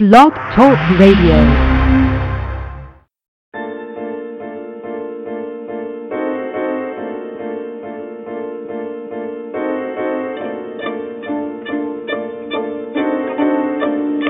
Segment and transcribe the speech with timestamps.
[0.00, 1.36] Blog Talk Radio.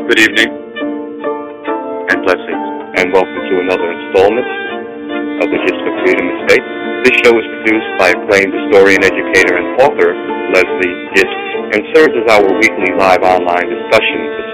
[0.08, 0.50] Good evening
[2.10, 2.66] and blessings,
[2.98, 4.50] and welcome to another installment
[5.38, 6.66] of the Gist of Freedom Estate.
[7.06, 10.18] This show is produced by acclaimed historian, educator, and author
[10.50, 11.30] Leslie Gist,
[11.78, 14.09] and serves as our weekly live online discussion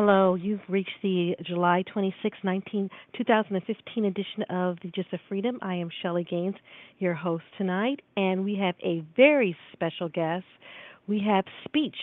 [0.00, 5.58] Hello, you've reached the July 26, 19, 2015 edition of the Gist of Freedom.
[5.60, 6.54] I am Shellie Gaines,
[7.00, 10.44] your host tonight, and we have a very special guest.
[11.08, 11.96] We have speech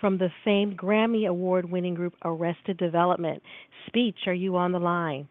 [0.00, 3.42] from the famed Grammy Award winning group Arrested Development.
[3.88, 5.26] Speech, are you on the line?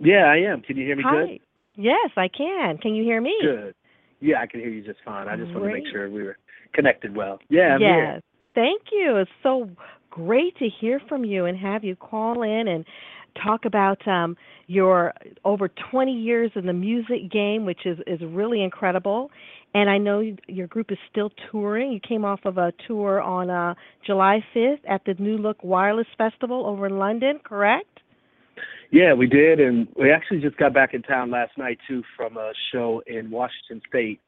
[0.00, 0.62] Yeah, I am.
[0.62, 1.26] Can you hear me Hi.
[1.26, 1.40] good?
[1.76, 2.76] Yes, I can.
[2.78, 3.36] Can you hear me?
[3.40, 3.76] Good.
[4.18, 5.28] Yeah, I can hear you just fine.
[5.28, 6.38] I just want to make sure we were
[6.74, 7.38] connected well.
[7.48, 7.88] Yeah, I'm yes.
[7.88, 8.20] here.
[8.52, 9.16] Thank you.
[9.18, 9.70] It's so
[10.10, 12.84] great to hear from you and have you call in and
[13.42, 14.36] talk about um,
[14.66, 15.12] your
[15.44, 19.30] over 20 years in the music game, which is, is really incredible.
[19.74, 21.92] And I know you- your group is still touring.
[21.92, 26.08] You came off of a tour on uh, July 5th at the New Look Wireless
[26.18, 28.00] Festival over in London, correct?
[28.90, 32.36] Yeah, we did, and we actually just got back in town last night too from
[32.36, 34.20] a show in Washington State.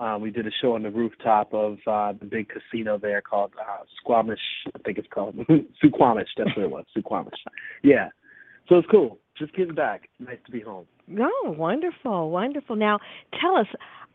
[0.00, 3.52] Uh, we did a show on the rooftop of uh, the big casino there called
[3.60, 4.40] uh, Squamish.
[4.74, 5.36] I think it's called
[5.84, 6.28] Suquamish.
[6.38, 7.36] That's what it was, Suquamish.
[7.82, 8.08] Yeah,
[8.68, 9.18] so it's cool.
[9.38, 10.08] Just getting back.
[10.18, 10.86] Nice to be home.
[11.18, 12.76] Oh, wonderful, wonderful.
[12.76, 12.98] Now,
[13.40, 13.66] tell us.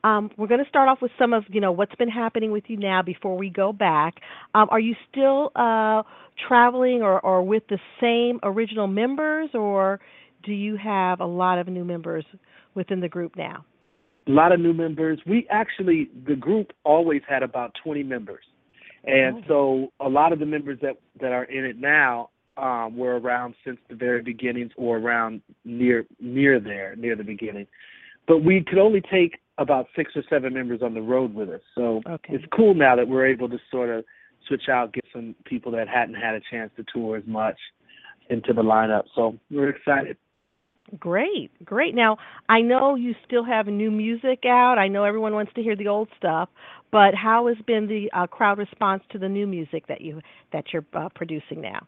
[0.04, 2.66] Um, we're going to start off with some of you know what's been happening with
[2.68, 4.16] you now before we go back.
[4.54, 6.04] Um, are you still uh,
[6.48, 10.00] traveling or, or with the same original members, or
[10.44, 12.24] do you have a lot of new members
[12.76, 13.66] within the group now?
[14.28, 15.20] A lot of new members.
[15.26, 18.44] We actually the group always had about 20 members,
[19.06, 23.20] and so a lot of the members that that are in it now um, were
[23.20, 27.68] around since the very beginnings or around near near there near the beginning.
[28.28, 31.62] But we could only take about six or seven members on the road with us.
[31.76, 32.34] So Okay.
[32.34, 34.04] it's cool now that we're able to sort of
[34.48, 37.58] switch out, get some people that hadn't had a chance to tour as much
[38.30, 39.04] into the lineup.
[39.16, 40.18] So we're excited.
[41.00, 41.96] Great, great.
[41.96, 44.78] Now, I know you still have new music out.
[44.78, 46.48] I know everyone wants to hear the old stuff,
[46.92, 50.22] but how has been the uh, crowd response to the new music that you
[50.54, 51.88] that you're uh, producing now?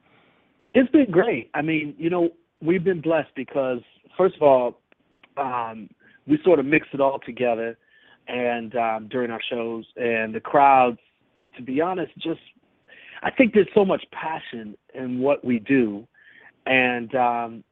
[0.74, 1.50] It's been great.
[1.54, 2.30] I mean, you know,
[2.62, 3.82] we've been blessed because
[4.18, 4.80] first of all,
[5.38, 5.90] um,
[6.26, 7.78] we sort of mix it all together
[8.28, 10.98] and um, during our shows and the crowds,
[11.56, 12.42] to be honest, just
[13.22, 16.08] I think there's so much passion in what we do
[16.68, 17.64] and um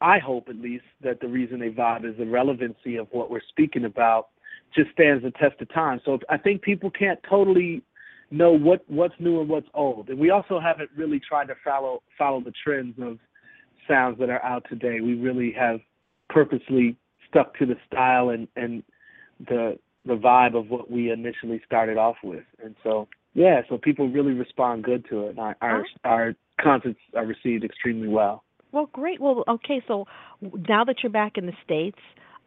[0.00, 3.40] I hope at least that the reason they vibe is the relevancy of what we're
[3.48, 4.28] speaking about
[4.74, 6.00] just stands the test of time.
[6.04, 7.82] So I think people can't totally
[8.30, 10.08] know what what's new and what's old.
[10.10, 13.18] And we also haven't really tried to follow follow the trends of
[13.88, 15.00] sounds that are out today.
[15.00, 15.80] We really have
[16.28, 16.96] purposely
[17.28, 18.82] stuck to the style and and
[19.48, 22.44] the the vibe of what we initially started off with.
[22.62, 25.30] And so yeah, so people really respond good to it.
[25.30, 28.44] And Our our, our concerts are received extremely well.
[28.72, 29.20] Well, great.
[29.20, 29.82] Well, okay.
[29.86, 30.06] So
[30.42, 31.98] now that you're back in the states,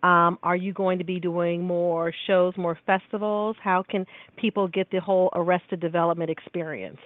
[0.04, 3.56] um, are you going to be doing more shows, more festivals?
[3.64, 4.06] How can
[4.38, 7.00] people get the whole Arrested Development experience?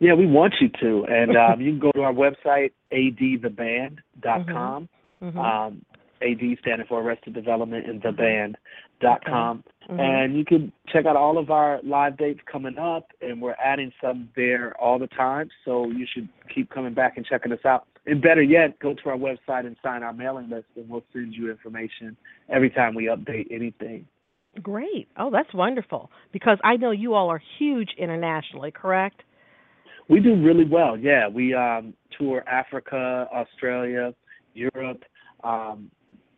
[0.00, 1.04] Yeah, we want you to.
[1.08, 4.88] And um, you can go to our website, adtheband.com.
[5.22, 5.36] Mhm.
[5.36, 5.84] Um,
[6.20, 9.64] AD standing for Arrested Development and theband.com.
[9.90, 10.00] Mhm.
[10.00, 13.92] And you can check out all of our live dates coming up, and we're adding
[14.00, 15.50] some there all the time.
[15.64, 17.86] So you should keep coming back and checking us out.
[18.06, 21.34] And better yet, go to our website and sign our mailing list, and we'll send
[21.34, 22.16] you information
[22.50, 24.06] every time we update anything.
[24.62, 25.08] Great.
[25.16, 26.10] Oh, that's wonderful.
[26.32, 29.22] Because I know you all are huge internationally, correct?
[30.08, 30.98] We do really well.
[30.98, 34.14] Yeah, we um, tour Africa, Australia,
[34.52, 35.02] Europe,
[35.42, 35.90] um,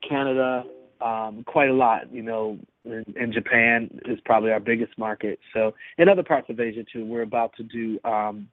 [0.09, 0.65] Canada,
[1.01, 2.13] um, quite a lot.
[2.13, 5.41] You know, and, and Japan is probably our biggest market.
[5.53, 7.05] So, in other parts of Asia too.
[7.05, 8.49] We're about to do um,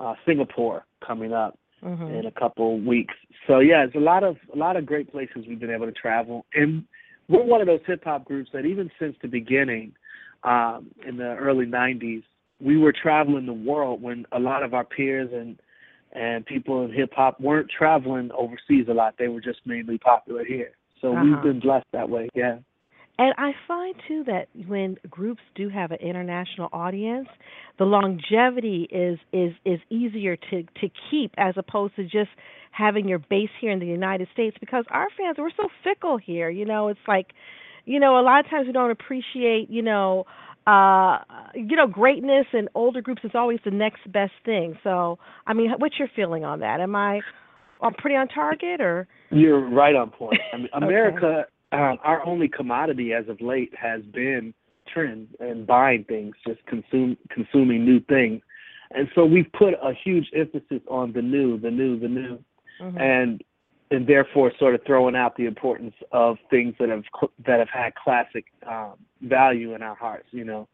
[0.00, 2.18] uh, Singapore coming up Mhm.
[2.20, 3.14] in a couple weeks.
[3.46, 5.92] So yeah, it's a lot of a lot of great places we've been able to
[5.92, 6.84] travel, and
[7.28, 9.92] we're one of those hip hop groups that even since the beginning,
[10.44, 12.22] um, in the early '90s,
[12.60, 15.58] we were traveling the world when a lot of our peers and
[16.12, 19.14] and people in hip hop weren't traveling overseas a lot.
[19.18, 20.70] They were just mainly popular here.
[21.00, 21.24] So Uh-huh.
[21.24, 22.28] we've been blessed that way.
[22.34, 22.58] Yeah.
[23.16, 27.28] And I find too that when groups do have an international audience,
[27.78, 32.30] the longevity is is is easier to to keep as opposed to just
[32.72, 36.50] having your base here in the United States because our fans we're so fickle here.
[36.50, 37.28] You know, it's like,
[37.84, 40.24] you know, a lot of times we don't appreciate, you know,
[40.66, 41.18] uh
[41.54, 44.76] you know greatness and older groups is always the next best thing.
[44.82, 46.80] So, I mean, what's your feeling on that?
[46.80, 47.20] Am I
[47.80, 50.40] I'm pretty on target or You're right on point.
[50.52, 50.68] I mean.
[50.72, 51.44] America,
[51.74, 54.54] um, our only commodity as of late has been
[54.92, 58.42] trend and buying things, just consume consuming new things,
[58.92, 62.38] and so we've put a huge emphasis on the new, the new, the new,
[62.80, 63.00] Mhm.
[63.00, 63.44] and
[63.90, 67.68] and therefore sort of throwing out the importance of things that have cl- that have
[67.68, 70.28] had classic um, value in our hearts.
[70.32, 70.68] You know,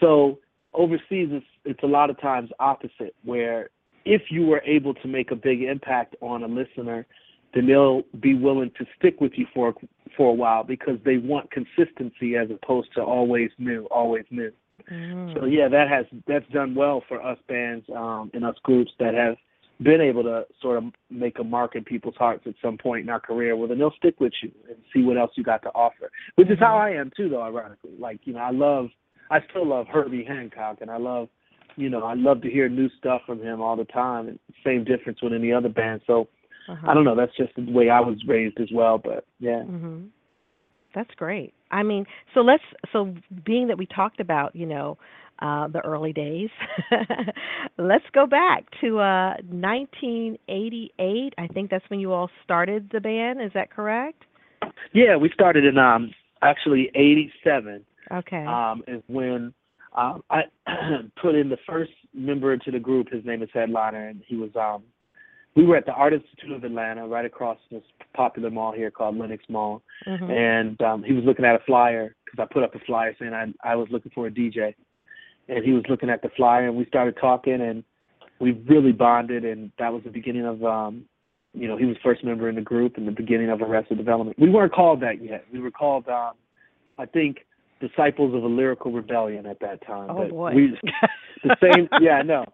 [0.00, 0.38] so
[0.74, 3.70] overseas it's it's a lot of times opposite where
[4.04, 7.06] if you were able to make a big impact on a listener
[7.54, 9.74] then they'll be willing to stick with you for
[10.16, 14.52] for a while because they want consistency as opposed to always new always new.
[14.90, 15.34] Mhm.
[15.34, 19.14] so yeah that has that's done well for us bands um and us groups that
[19.14, 19.36] have
[19.82, 23.08] been able to sort of make a mark in people's hearts at some point in
[23.10, 25.68] our career well then they'll stick with you and see what else you got to
[25.74, 27.92] offer which is how i am too though ironically.
[27.98, 28.88] Like you know i love
[29.30, 31.28] i still love herbie hancock and i love
[31.76, 34.82] you know i love to hear new stuff from him all the time and same
[34.84, 36.00] difference with any other band.
[36.06, 36.28] So
[36.68, 36.86] Uh-huh.
[36.88, 37.16] I don't know.
[37.16, 38.98] That's just the way I was raised as well.
[38.98, 40.04] But yeah, hmm
[40.94, 41.54] That's great.
[41.70, 42.04] I mean,
[42.34, 42.62] so let's
[42.92, 43.14] so
[43.44, 44.98] being that we talked about, you know,
[45.40, 46.50] uh the early days,
[47.78, 51.34] let's go back to uh 1988.
[51.38, 53.40] I think that's when you all started the band.
[53.42, 54.24] Is that correct?
[54.92, 55.16] yeah.
[55.16, 56.12] We started in um
[56.42, 58.44] actually '87 Okay.
[58.46, 59.52] um is when
[59.96, 60.42] um I
[61.22, 63.10] put in the first member into the group.
[63.10, 64.82] His name is Headliner, and he was um
[65.54, 67.82] we were at the Art Institute of Atlanta, right across this
[68.14, 70.30] popular mall here called Lenox Mall, Mhm.
[70.30, 73.34] and um he was looking at a flyer because I put up a flyer saying
[73.34, 74.74] I I was looking for a DJ,
[75.48, 77.84] and he was looking at the flyer, and we started talking, and
[78.38, 81.04] we really bonded, and that was the beginning of um
[81.52, 84.38] you know he was first member in the group and the beginning of Arrested Development.
[84.38, 85.44] We weren't called that yet.
[85.52, 86.32] We were called um
[86.98, 87.46] I think
[87.80, 90.10] Disciples of a Lyrical Rebellion at that time.
[90.10, 90.52] oh but boy.
[90.54, 90.78] we
[91.44, 92.44] the same yeah no,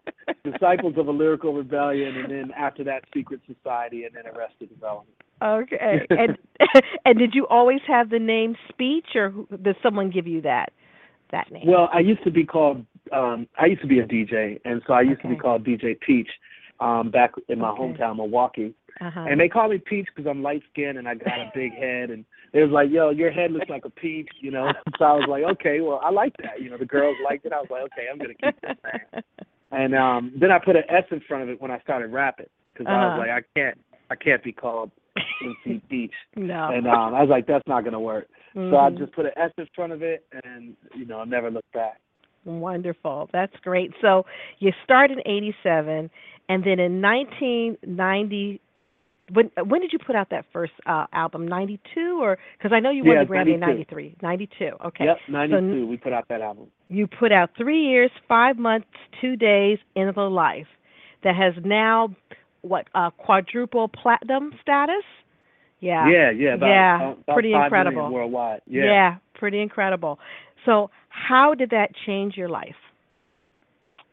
[0.43, 5.15] Disciples of a Lyrical Rebellion, and then after that, Secret Society, and then Arrested Development.
[5.43, 6.05] okay.
[6.09, 6.37] And
[7.05, 10.71] and did you always have the name Speech, or did someone give you that
[11.31, 11.67] that name?
[11.67, 12.85] Well, I used to be called.
[13.11, 15.99] Um, I used to be a DJ, and so I used to be called DJ
[15.99, 16.29] Peach
[16.79, 17.81] um, back in my Okay.
[17.81, 18.73] hometown, Milwaukee.
[19.01, 19.25] uh-huh.
[19.29, 22.09] And they call me Peach because I'm light skinned and I got a big head.
[22.09, 24.71] And they was like, "Yo, your head looks like a peach," you know.
[24.97, 27.53] So I was like, "Okay, well, I like that." You know, the girls liked it.
[27.53, 29.23] I was like, "Okay, I'm gonna keep this name."
[29.71, 32.47] And um, then I put an S in front of it when I started rapping
[32.73, 33.09] because I Uh-huh.
[33.09, 33.77] was like, I can't,
[34.09, 34.91] I can't be called
[35.41, 36.13] MC Peach.
[36.35, 36.69] no.
[36.69, 38.27] And um, I was like, that's not gonna work.
[38.53, 38.97] So I Mhm.
[38.97, 41.99] just put an S in front of it, and you know, I never looked back.
[42.45, 43.29] Wonderful.
[43.33, 43.91] That's great.
[44.01, 44.25] So
[44.59, 46.09] you started in 87
[46.49, 48.61] and then in 1990
[49.33, 52.89] when when did you put out that first uh album 92 or cuz I know
[52.91, 54.15] you won Yeah, the Grammy in 93.
[54.21, 54.69] 92.
[54.85, 55.05] Okay.
[55.05, 55.57] Yep, '92.
[55.57, 56.67] n- we put out that album.
[56.89, 58.87] you put out 3 years, 5 months,
[59.19, 60.67] 2 days in the life
[61.23, 62.15] that has now
[62.61, 65.03] what uh quadruple platinum status?
[65.81, 66.09] Yeah.
[66.09, 68.09] Yeah, yeah, about, Yeah, about, about pretty 5 million incredible.
[68.13, 68.61] worldwide.
[68.65, 68.83] yeah.
[68.85, 69.15] Yeah.
[69.35, 70.19] pretty incredible.
[70.65, 72.75] So how did that change your life?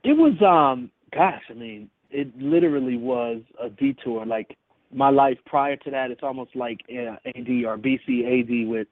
[0.02, 4.24] It was, um, gosh, I mean, it literally was a detour.
[4.24, 4.56] Like
[4.92, 8.88] my life prior to that, it's almost like uh, AD or BC AD with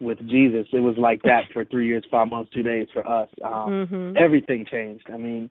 [0.00, 0.66] with Jesus.
[0.72, 3.28] It was like that for three years, five months, two days for us.
[3.44, 4.16] Um, Mhm.
[4.16, 5.08] everything changed.
[5.12, 5.48] I mean,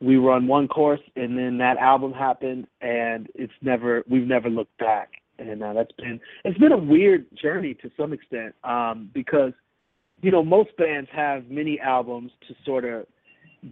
[0.00, 4.48] we were on one course, and then that album happened, and it's never we've never
[4.48, 5.10] looked back.
[5.38, 9.52] And uh, that's been it's been a weird journey to some extent um, because
[10.22, 13.06] you know most bands have many albums to sort of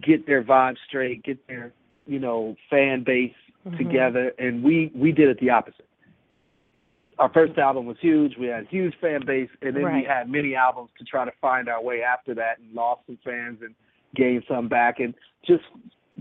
[0.01, 1.71] get their vibe straight, get their
[2.05, 3.33] you know fan base
[3.65, 3.77] Mhm.
[3.77, 5.85] together, and we we did it the opposite.
[7.17, 8.37] Our first album was huge.
[8.37, 11.31] We had a huge fan base, and then we had many albums to try to
[11.41, 13.75] find our way after that, and lost some fans and
[14.15, 15.13] gained some back, and
[15.45, 15.63] just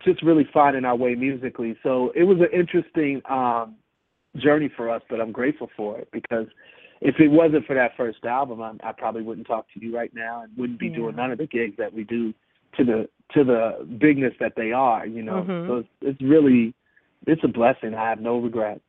[0.00, 1.76] just really finding our way musically.
[1.82, 3.76] So it was an interesting um,
[4.37, 6.47] journey for us, but I'm grateful for it because
[7.00, 10.12] if it wasn't for that first album, I, I probably wouldn't talk to you right
[10.14, 10.97] now and wouldn't be Yeah.
[10.97, 12.35] doing none of the gigs that we do
[12.76, 15.06] to the to the bigness that they are.
[15.06, 15.66] You know, Mhm.
[15.66, 16.75] so it's, it's really
[17.26, 17.94] it's a blessing.
[17.94, 18.80] I have no regrets.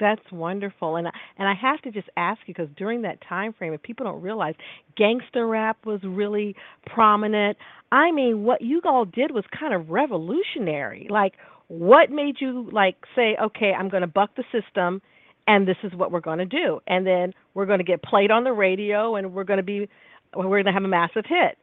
[0.00, 3.52] That's wonderful, and I, and I have to just ask you because during that time
[3.52, 4.54] frame, if people don't realize,
[4.96, 7.58] gangster rap was really prominent.
[7.92, 11.06] I mean, what you all did was kind of revolutionary.
[11.10, 11.34] Like,
[11.68, 15.02] what made you like say, okay, I'm going to buck the system,
[15.46, 18.30] and this is what we're going to do, and then we're going to get played
[18.30, 19.86] on the radio, and we're going to be
[20.34, 21.58] we're going to have a massive hit.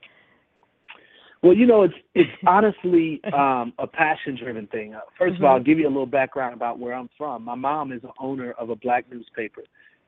[1.42, 4.94] Well, you know, it's it's honestly um, a passion-driven thing.
[4.94, 5.36] Uh, 1st mm-hmm.
[5.36, 7.44] of all, I'll give you a little background about where I'm from.
[7.44, 9.62] My mom is the owner of a black newspaper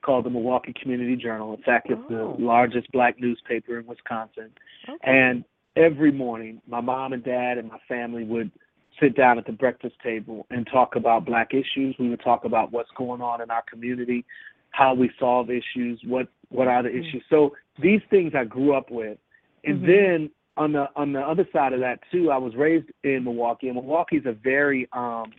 [0.03, 1.53] called the Milwaukee Community Journal.
[1.53, 2.35] In fact, it's Oh.
[2.37, 4.51] the largest black newspaper in Wisconsin.
[4.87, 4.97] Okay.
[5.03, 8.51] And every morning, my mom and dad and my family would
[8.99, 11.95] sit down at the breakfast table and talk about black issues.
[11.97, 14.23] We would talk about what's going on in our community,
[14.71, 16.99] how we solve issues, what what are the Mhm.
[16.99, 17.23] issues.
[17.29, 19.17] So these things I grew up with.
[19.63, 19.85] And Mhm.
[19.87, 23.67] then on the on the other side of that too, I was raised in Milwaukee,
[23.67, 25.31] and Milwaukee's a very um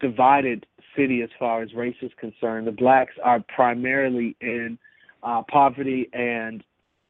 [0.00, 0.66] divided
[0.96, 2.66] city as far as race is concerned.
[2.66, 4.78] The blacks are primarily in
[5.22, 6.62] uh, poverty and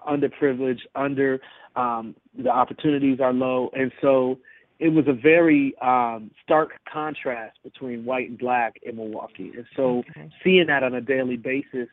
[0.08, 1.40] underprivileged, under
[1.74, 4.38] um, the opportunities are low, and so
[4.78, 9.52] it was a very um, stark contrast between white and black in Milwaukee.
[9.56, 10.30] And so Okay.
[10.44, 11.88] seeing that on a daily basis,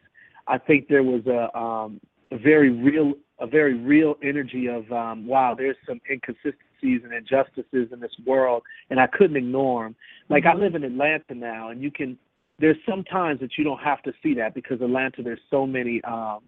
[0.48, 2.02] I think there was a, um,
[2.34, 7.92] a very real a very real energy of um, wow, there's some inconsistencies and injustices
[7.92, 9.96] in this world, and I couldn't ignore them.
[10.30, 10.60] Like I Mhm.
[10.60, 12.18] live in Atlanta now, and you can.
[12.60, 16.04] There's some times that you don't have to see that because Atlanta, there's so many
[16.04, 16.42] um,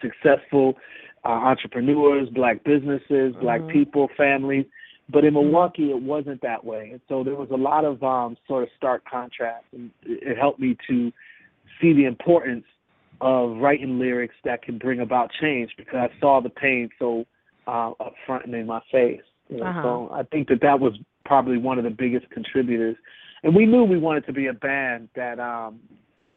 [0.00, 0.76] successful
[1.24, 3.68] uh, entrepreneurs, black businesses, black Mhm.
[3.68, 4.66] people, families.
[5.08, 8.36] But in Milwaukee, it wasn't that way, and so there was a lot of um,
[8.46, 11.12] sort of stark contrast, and it helped me to
[11.80, 12.66] see the importance
[13.22, 17.24] of writing lyrics that can bring about change because I saw the pain so
[17.66, 19.20] uh, up front and in my face.
[19.48, 19.66] You know?
[19.66, 19.82] Uh-huh.
[19.82, 22.96] So I think that that was probably one of the biggest contributors,
[23.44, 25.78] and we knew we wanted to be a band that um,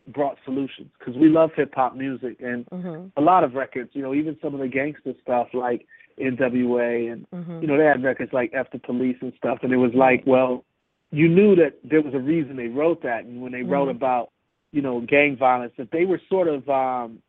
[0.09, 3.11] brought solutions because we love hip hop music and Mhm.
[3.17, 3.89] a lot of records.
[3.93, 5.87] You know, even some of the gangster stuff like
[6.19, 7.07] N.W.A.
[7.07, 7.61] and Mhm.
[7.61, 10.23] you know, they had records like F the Police and stuff, and it was like,
[10.27, 10.63] well,
[11.11, 13.95] you knew that there was a reason they wrote that, and when they wrote Mhm.
[13.95, 14.29] about,
[14.75, 17.19] you know, gang violence, that they were sort of um,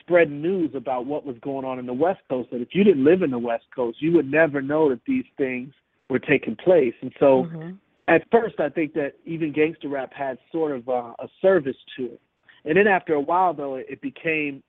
[0.00, 2.50] spreading news about what was going on in the West Coast.
[2.50, 5.24] That if you didn't live in the West Coast, you would never know that these
[5.38, 5.72] things
[6.08, 6.94] were taking place.
[7.00, 7.78] And so, Mhm.
[8.08, 12.06] at first, I think that even gangster rap had sort of uh, a service to
[12.06, 12.20] it,
[12.64, 14.60] and then after a while, though, it, it became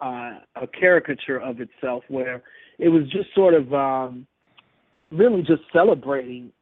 [0.00, 2.42] uh, a caricature of itself, where
[2.78, 4.26] it was just sort of um,
[5.10, 6.52] really just celebrating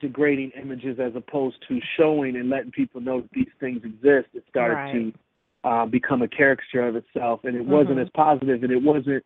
[0.00, 4.28] degrading images as opposed to showing and letting people know that these things exist.
[4.34, 4.92] It started Right.
[4.92, 5.12] to
[5.64, 8.02] uh, become a caricature of itself, and it wasn't Mhm.
[8.02, 9.24] as positive, and it wasn't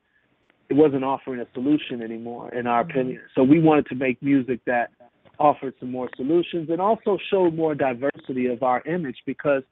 [0.69, 2.90] it wasn't offering a solution anymore, in our Mhm.
[2.90, 3.23] opinion.
[3.35, 4.90] So we wanted to make music that
[5.38, 9.62] offered some more solutions and also showed more diversity of our image because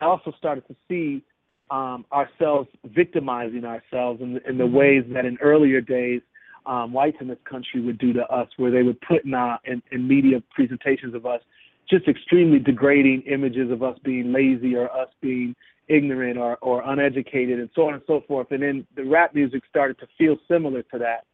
[0.00, 1.22] I also started to see
[1.70, 4.72] um, ourselves victimizing ourselves in, in the Mhm.
[4.72, 6.20] ways that in earlier days
[6.66, 9.58] um, whites in this country would do to us, where they would put in, our,
[9.64, 11.40] in, in media presentations of us
[11.88, 15.54] just extremely degrading images of us being lazy or us being
[15.88, 18.46] ignorant or, or uneducated and so on and so forth.
[18.52, 21.24] And then the rap music started to feel similar to that.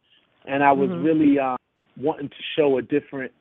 [0.45, 1.03] And I was Mhm.
[1.03, 1.57] really uh,
[1.95, 3.31] wanting to show a different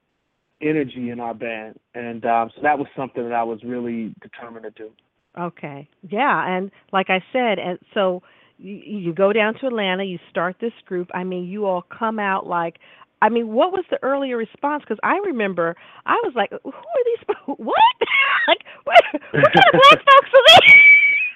[0.61, 1.79] energy in our band.
[1.95, 4.91] And um, so that was something that I was really determined to do.
[5.39, 5.89] Okay.
[6.09, 8.23] Yeah, and like I said, and so
[8.59, 11.09] you, you go down to Atlanta, you start this group.
[11.15, 12.77] I mean, you all come out like
[13.23, 14.83] I mean, what was the earlier response?
[14.85, 15.75] Because I remember
[16.07, 17.37] I was like, "Who are these?
[17.47, 17.97] What?
[18.49, 20.75] like, what, what kind of black folks are these?"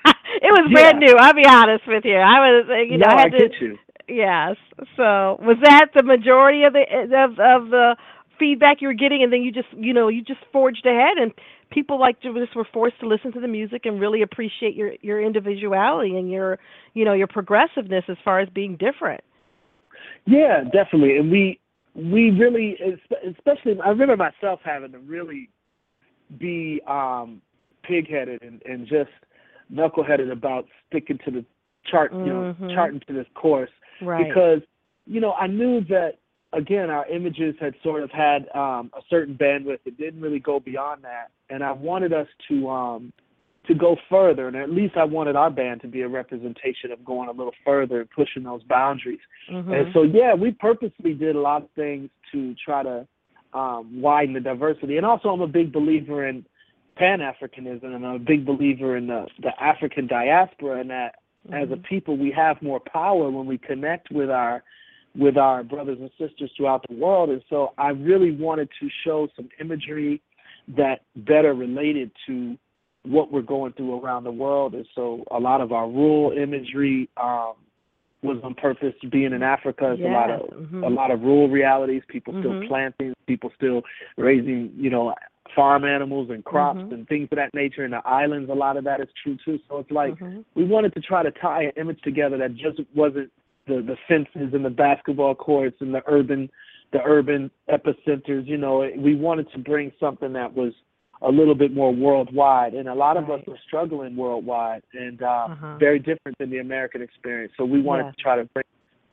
[0.43, 1.01] it was brand Yeah.
[1.01, 1.17] new.
[1.19, 2.17] I'll be honest with you.
[2.17, 3.41] I was, uh, you know, no, I I had to.
[3.41, 3.79] get you.
[4.09, 4.57] Yes.
[4.97, 6.85] So was that the majority of the
[7.15, 7.97] of of the
[8.39, 11.33] feedback you were getting, and then you just you know you just forged ahead, and
[11.71, 15.21] people like just were forced to listen to the music and really appreciate your your
[15.21, 16.59] individuality and your
[16.95, 19.23] you know your progressiveness as far as being different.
[20.27, 21.17] Yeah, definitely.
[21.19, 21.59] And we
[21.95, 22.79] we really,
[23.27, 25.51] especially, I remember myself having to really
[26.39, 27.43] be um,
[27.83, 29.11] pig-headed and, and just
[29.73, 31.45] knuckleheaded about sticking to the
[31.85, 32.75] chart, you know, Mhm.
[32.75, 34.29] charting to this course Right.
[34.29, 34.63] because
[35.07, 36.20] you know I knew that
[36.53, 39.81] again our images had sort of had um, a certain bandwidth.
[39.85, 43.13] It didn't really go beyond that, and I wanted us to um,
[43.67, 47.05] to go further, and at least I wanted our band to be a representation of
[47.05, 49.21] going a little further and pushing those boundaries.
[49.51, 49.73] Mhm.
[49.73, 53.07] And so, yeah, we purposely did a lot of things to try to
[53.53, 54.97] um, widen the diversity.
[54.97, 56.45] And also, I'm a big believer in
[56.97, 61.17] Pan Africanism, and I'm a big believer in the, the African diaspora, and that
[61.53, 61.83] as a Mhm.
[61.85, 64.63] people, we have more power when we connect with our
[65.17, 67.31] with our brothers and sisters throughout the world.
[67.31, 70.23] And so, I really wanted to show some imagery
[70.77, 72.57] that better related to
[73.03, 74.75] what we're going through around the world.
[74.75, 77.09] And so, a lot of our rural imagery.
[77.17, 77.55] Um,
[78.23, 79.93] was on purpose being in Africa.
[79.93, 80.85] It's a lot Yes, of mhm.
[80.85, 82.03] a lot of rural realities.
[82.09, 82.69] People still Mhm.
[82.69, 83.83] planting, people still
[84.17, 85.15] raising, you know,
[85.55, 86.93] farm animals and crops Mhm.
[86.93, 87.85] and things of that nature.
[87.85, 89.59] In the islands, a lot of that is true too.
[89.69, 90.45] So it's like Mhm.
[90.55, 93.33] we wanted to try to tie an image together that just wasn't
[93.67, 96.51] the the fences and the basketball courts and the urban
[96.93, 98.47] the urban epicenters.
[98.47, 100.73] You know, we wanted to bring something that was
[101.23, 103.41] a little bit more worldwide, and a lot of Right.
[103.41, 105.77] us are struggling worldwide and uh, Uh-huh.
[105.79, 107.53] very different than the American experience.
[107.57, 108.15] So we wanted Yes.
[108.17, 108.65] to try to bring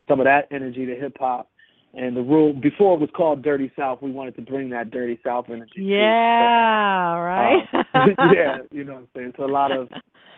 [0.07, 1.49] some of that energy to hip hop.
[1.93, 5.19] And the rule before it was called Dirty South, we wanted to bring that Dirty
[5.23, 5.81] South energy.
[5.83, 7.67] Yeah, right.
[7.93, 9.33] Um, yeah, you know what I'm saying.
[9.37, 9.89] So a lot of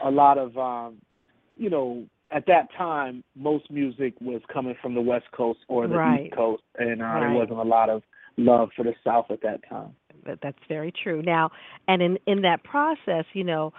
[0.01, 0.97] a lot of um,
[1.57, 5.95] you know, at that time most music was coming from the West Coast or the
[5.95, 6.25] Right.
[6.27, 7.19] East Coast and uh, Right.
[7.21, 8.03] there wasn't a lot of
[8.37, 9.95] love for the South at that time.
[10.25, 11.21] That- that's very true.
[11.21, 11.51] Now,
[11.87, 13.73] and in in that process, you know,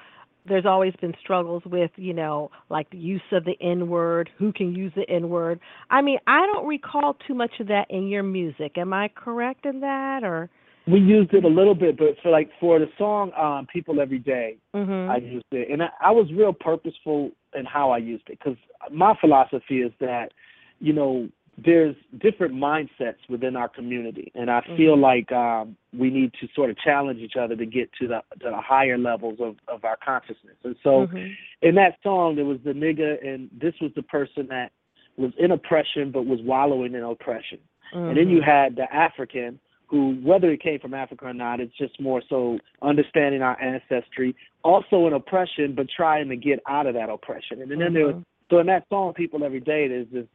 [0.46, 4.52] there's always been struggles with, you know, like the use of the N word, who
[4.52, 5.60] can use the N word.
[5.90, 8.78] I mean, I don't recall too much of that in your music.
[8.78, 10.48] Am I correct in that or
[10.86, 14.18] We used it a little bit, but for like for the song um, "People Every
[14.18, 15.10] Day," mhm.
[15.10, 18.56] I used it, and I, I was real purposeful in how I used it because
[18.90, 20.32] my philosophy is that,
[20.78, 21.28] you know,
[21.62, 25.00] there's different mindsets within our community, and I feel Mhm.
[25.00, 28.50] like um, we need to sort of challenge each other to get to the to
[28.50, 30.56] the higher levels of of our consciousness.
[30.64, 31.36] And so, Mhm.
[31.60, 34.72] in that song, there was the nigga, and this was the person that
[35.16, 37.58] was in oppression but was wallowing in oppression.
[37.92, 38.44] And then you Mhm.
[38.44, 42.58] had the African who, whether it came from Africa or not, it's just more so
[42.80, 47.60] understanding our ancestry, also an oppression, but trying to get out of that oppression.
[47.60, 50.26] And then there was, so in that song, People Every Day, there's this,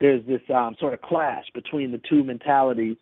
[0.00, 2.96] there's this um, sort of clash between the two mentalities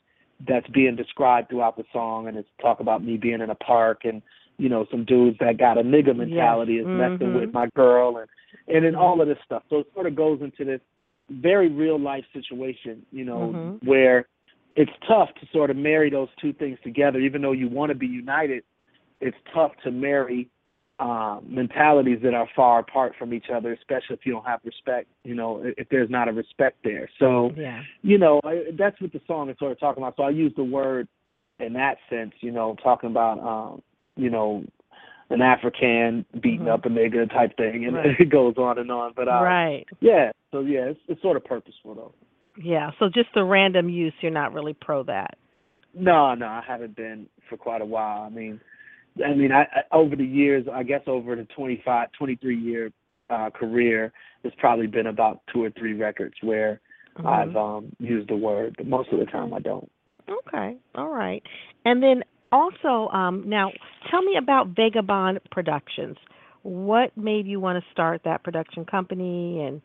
[0.49, 2.27] that's being described throughout the song.
[2.27, 4.23] And it's talk about me being in a park and,
[4.57, 7.41] you know, some dudes that got a nigga mentality is messing Mhm.
[7.41, 8.29] with my girl and,
[8.75, 9.63] and then all of this stuff.
[9.69, 10.81] So it sort of goes into this
[11.29, 13.87] very real life situation, you know, Mhm.
[13.87, 14.27] where
[14.81, 17.97] it's tough to sort of marry those two things together, even though you want to
[17.97, 18.63] be united.
[19.21, 20.49] It's tough to marry
[21.01, 25.09] uh, mentalities that are far apart from each other, especially if you don't have respect.
[25.25, 27.09] You know, if- there's not a respect there.
[27.19, 27.83] So, Yeah.
[28.03, 30.15] you know, I, that's what the song is sort of talking about.
[30.17, 31.09] So I use the word
[31.59, 32.33] in that sense.
[32.41, 33.83] You know, talking about, um,
[34.17, 34.65] you know,
[35.31, 36.73] an African beating Mhm.
[36.75, 38.19] up a nigga type thing, and Right.
[38.21, 39.13] it goes on and on.
[39.17, 39.85] But uh, right.
[40.01, 42.15] yeah, so yeah, it's, it's sort of purposeful though.
[42.61, 42.91] Yeah.
[42.99, 45.37] So just the random use, you're not really pro that.
[45.95, 48.23] No, no, I haven't been for quite a while.
[48.23, 48.61] I mean,
[49.25, 52.93] I mean, I, I over the years, I guess over the 25, 23 year
[53.31, 56.81] uh, career, there's probably been about two or three records where
[57.19, 57.27] Mhm.
[57.27, 59.91] I've um, used the word, but most of the time I don't.
[60.29, 60.77] Okay.
[60.95, 61.43] All right.
[61.85, 63.73] And then also, um, now
[64.11, 66.17] tell me about Vagabond Productions.
[66.63, 69.63] What made you want to start that production company?
[69.63, 69.81] And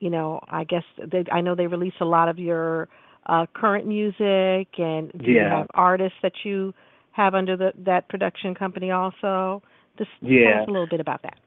[0.00, 2.88] you know, I guess they, I know they release a lot of your
[3.26, 4.68] uh, current music.
[4.78, 5.58] And do you Yeah.
[5.58, 6.74] have artists that you
[7.12, 9.62] have under the, that production company also?
[9.96, 10.62] Just tell Yeah.
[10.62, 11.38] us a little bit about that.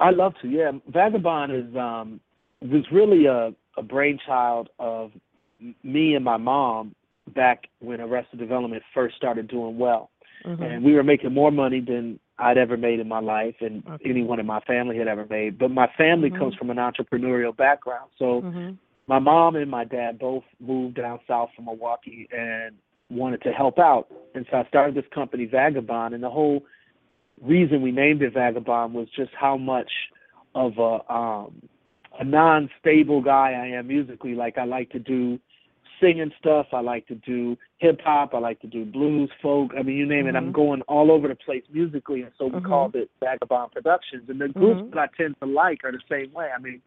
[0.00, 0.48] I love to.
[0.48, 2.20] Yeah, Vagabond is um
[2.60, 5.12] was really a a brainchild of
[5.82, 6.94] me and my mom
[7.34, 10.10] back when Arrested Development first started doing well.
[10.44, 10.62] Mhm.
[10.62, 14.10] and we were making more money than I'd ever made in my life and Okay.
[14.10, 15.58] anyone in my family had ever made.
[15.58, 16.38] But my family Mhm.
[16.38, 18.10] comes from an entrepreneurial background.
[18.18, 18.76] So Mhm.
[19.06, 22.76] my mom and my dad both moved down south from Milwaukee and
[23.08, 24.10] wanted to help out.
[24.34, 26.64] And so I started this company Vagabond and the whole
[27.40, 29.90] reason we named it Vagabond was just how much
[30.54, 31.62] of a um
[32.18, 34.34] a non stable guy I am musically.
[34.34, 35.38] Like I like to do
[36.00, 36.66] singing stuff.
[36.72, 38.34] I like to do hip hop.
[38.34, 39.72] I like to do blues, folk.
[39.78, 40.36] I mean, you name it.
[40.36, 40.52] I'm Mhm.
[40.52, 42.64] going all over the place musically, and so we Mhm.
[42.64, 44.28] called it Vagabond Productions.
[44.28, 44.90] And the groups Mhm.
[44.92, 46.50] that I tend to like are the same way.
[46.54, 46.82] I mean,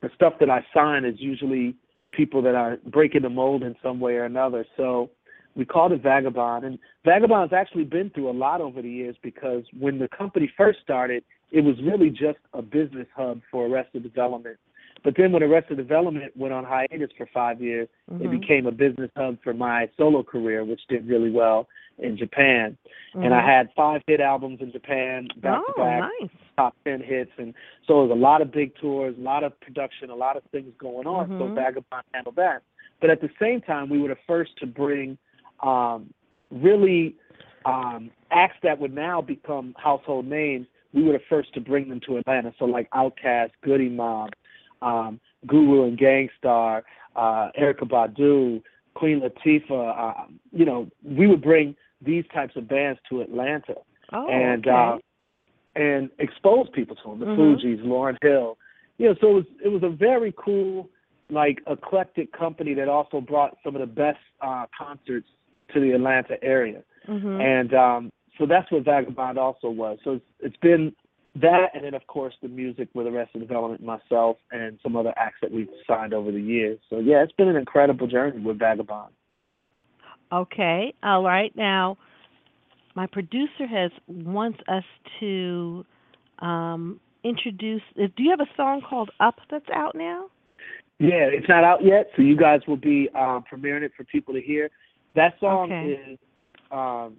[0.00, 1.74] the stuff that I sign is usually
[2.12, 4.64] people that are breaking the mold in some way or another.
[4.76, 5.10] So
[5.56, 9.64] we called it Vagabond, and Vagabond's actually been through a lot over the years because
[9.78, 14.56] when the company first started, it was really just a business hub for Arrested Development.
[15.02, 18.30] But then when Arrested Development went on hiatus for five years, it Mhm.
[18.30, 22.76] became a business hub for my solo career, which did really well in Japan.
[23.14, 23.44] And I Mhm.
[23.44, 26.12] had five hit albums in Japan back oh, to back,
[26.56, 27.54] top ten hits, and
[27.86, 30.42] so it was a lot of big tours, a lot of production, a lot of
[30.44, 31.28] things going on.
[31.38, 31.54] So Mhm.
[31.54, 32.62] Vagabond handled that.
[33.00, 35.16] But at the same time, we were the first to bring
[35.62, 36.12] um,
[36.50, 37.14] really
[37.66, 40.66] um, acts that would now become household names.
[40.94, 42.54] We were the first to bring them to Atlanta.
[42.58, 44.30] So like Outkast, Goodie Mob,
[44.82, 46.84] um, Guru and Gang Starr,
[47.16, 48.62] uh, Erykah Badu,
[48.94, 49.98] Queen Latifah.
[49.98, 53.74] Uh, you know, we would bring these types of bands to Atlanta
[54.12, 54.76] oh, and okay.
[54.76, 54.98] uh,
[55.76, 57.20] and expose people to them.
[57.20, 57.66] The mm-hmm.
[57.66, 58.58] Fugees, Lauryn Hill.
[58.98, 60.88] You know, so it was it was a very cool,
[61.30, 65.28] like eclectic company that also brought some of the best uh, concerts
[65.72, 66.82] to the Atlanta area.
[67.08, 67.40] Mm-hmm.
[67.40, 69.98] And um, so that's what Vagabond also was.
[70.04, 70.92] So it's, it's been
[71.40, 74.78] that, and then of course the music with the rest of the Development, myself, and
[74.82, 76.78] some other acts that we've signed over the years.
[76.88, 79.12] So yeah, it's been an incredible journey with Vagabond.
[80.32, 81.54] Okay, all right.
[81.56, 81.98] Now,
[82.94, 84.84] my producer has wants us
[85.20, 85.84] to
[86.38, 87.82] um, introduce.
[87.96, 90.26] Uh, do you have a song called "Up" that's out now?
[90.98, 94.34] Yeah, it's not out yet, so you guys will be um, premiering it for people
[94.34, 94.70] to hear.
[95.16, 96.12] That song okay.
[96.12, 96.18] is
[96.70, 97.16] um,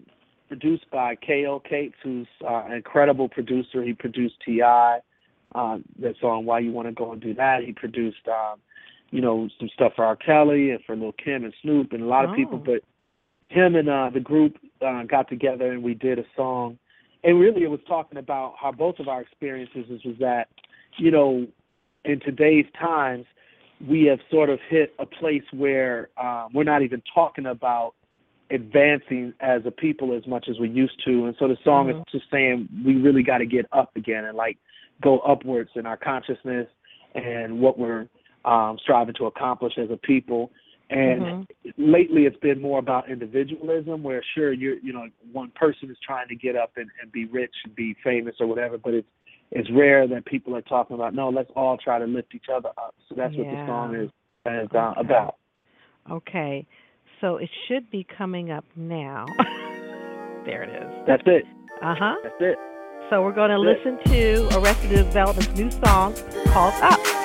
[0.52, 3.82] produced by Khao Cates, who's uh, an incredible producer.
[3.82, 5.00] He produced T.I.
[5.56, 8.60] Uh, that song "Why You Want to Go and Do That." He produced, um,
[9.12, 10.18] you know, some stuff for R.
[10.18, 12.36] Kelly and for Lil Kim and Snoop and a lot of oh.
[12.36, 12.58] people.
[12.58, 12.84] But
[13.48, 16.78] him and uh, the group uh, got together and we did a song,
[17.24, 20.50] and really it was talking about how both of our experiences was that,
[20.98, 21.48] you know,
[22.04, 23.26] in today's times,
[23.88, 27.94] we have sort of hit a place where uh, we're not even talking about
[28.52, 31.26] advancing as a people as much as we used to.
[31.26, 32.00] And so the song mm-hmm.
[32.00, 34.58] is just saying we really got to get up again and like
[35.02, 36.68] go upwards in our consciousness
[37.16, 38.08] and what we're
[38.46, 40.52] um, striving to accomplish as a people.
[40.90, 41.72] And mm-hmm.
[41.78, 46.28] lately, it's been more about individualism, where sure you're you know one person is trying
[46.28, 49.08] to get up and, and be rich and be famous or whatever, but it's
[49.52, 52.70] it's rare that people are talking about no, let's all try to lift each other
[52.78, 52.94] up.
[53.08, 53.44] So that's yeah.
[53.44, 54.10] what the song is,
[54.46, 55.00] is uh, okay.
[55.00, 55.36] about.
[56.10, 56.68] Okay.
[57.22, 59.26] So it should be coming up now.
[60.46, 61.06] there it is.
[61.08, 61.44] That's it.
[61.84, 62.16] Uh huh.
[62.24, 62.58] That's it.
[63.12, 64.50] So we're going to listen it.
[64.50, 66.16] to Arrested Development's new song
[66.48, 67.21] called Up.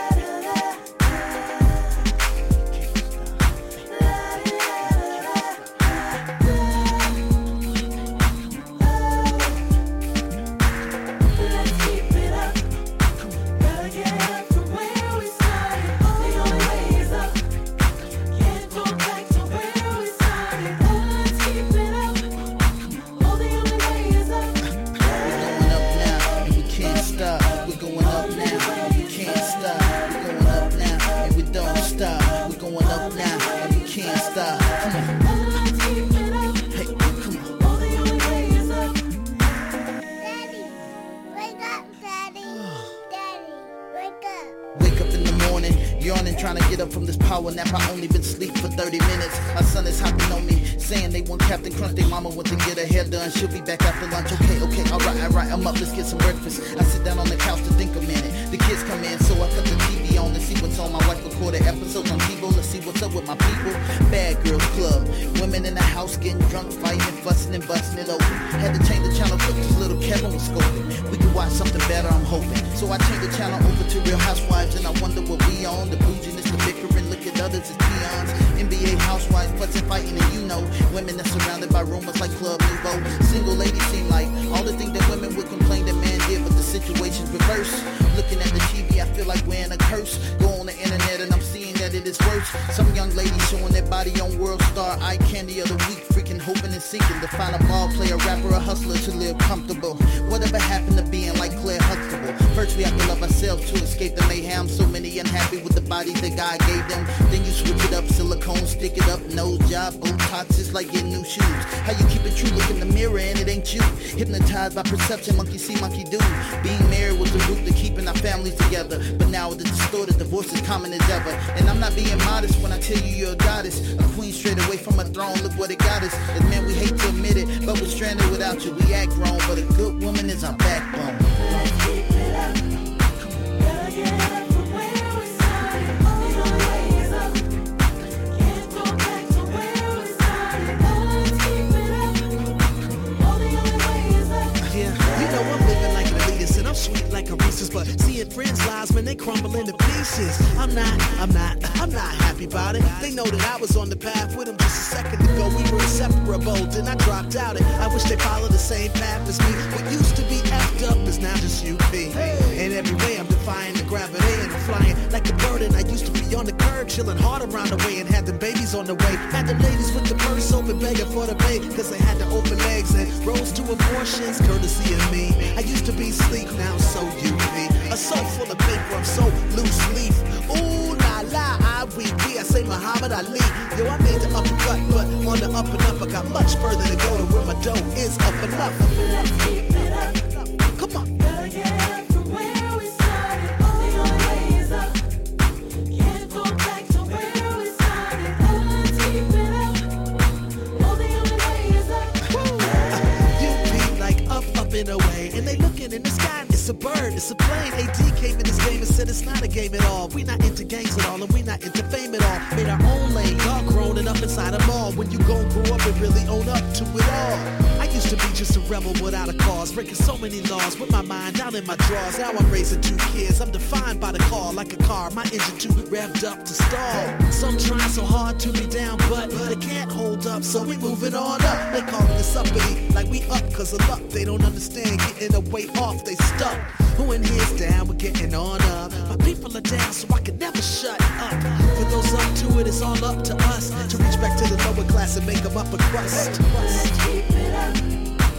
[243.70, 246.40] To reach back to the lower class and make them up a crust.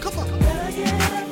[0.02, 1.27] Come on.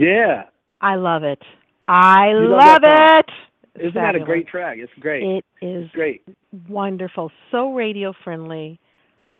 [0.00, 0.44] Yeah.
[0.80, 1.42] I love it.
[1.88, 3.26] I You love love it.
[3.78, 4.78] Isn't that a great track?
[4.78, 5.22] It's great.
[5.22, 6.22] It is It's great.
[6.68, 7.30] wonderful.
[7.50, 8.78] So radio friendly.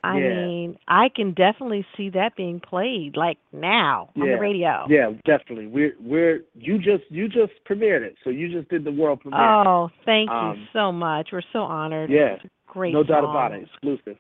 [0.03, 0.29] I Yeah.
[0.47, 4.87] mean, I can definitely see that being played like now on the radio.
[4.89, 5.67] Yeah, definitely.
[5.67, 9.41] We're we're you just you just premiered it, so you just did the world premiere.
[9.67, 11.33] Oh, thank you Um, so much.
[11.33, 12.11] We're so honored.
[12.11, 13.63] yeah, great no doubt about it.
[13.65, 14.17] Exclusive.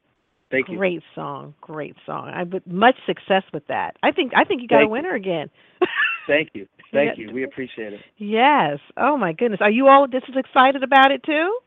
[0.50, 0.76] Thank you.
[0.76, 1.54] Great song.
[1.60, 2.28] Great song.
[2.34, 3.96] I but much success with that.
[4.02, 4.90] I think I think you got Thank a you.
[4.92, 5.50] winner again.
[6.26, 6.66] Thank you.
[6.92, 7.32] Thank you.
[7.32, 8.00] We appreciate it.
[8.18, 8.78] yes.
[8.96, 9.60] Oh my goodness.
[9.62, 11.58] Are you all just as excited about it too?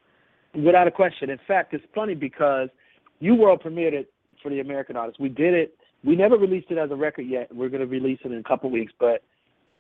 [0.54, 1.30] Without a question.
[1.30, 2.70] In fact, it's funny because
[3.20, 5.20] you world premiered it for the American artists.
[5.20, 5.76] We did it.
[6.04, 7.54] We never released it as a record yet.
[7.56, 9.24] We're going to release it in a couple weeks, but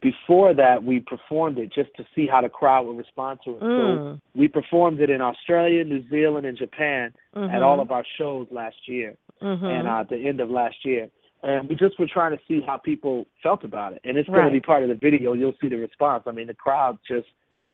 [0.03, 3.59] before that, we performed it just to see how the crowd would respond to it.
[3.61, 4.21] So Mm.
[4.35, 7.49] we performed it in Australia, New Zealand, and Japan Mhm.
[7.51, 9.15] at all of our shows last year.
[9.41, 9.63] Mhm.
[9.63, 11.09] and uh, at the end of last year.
[11.41, 13.99] And we just were trying to see how people felt about it.
[14.05, 15.33] And it's going to be part of the video.
[15.33, 16.23] You'll see the response.
[16.27, 17.27] I mean, the crowd just,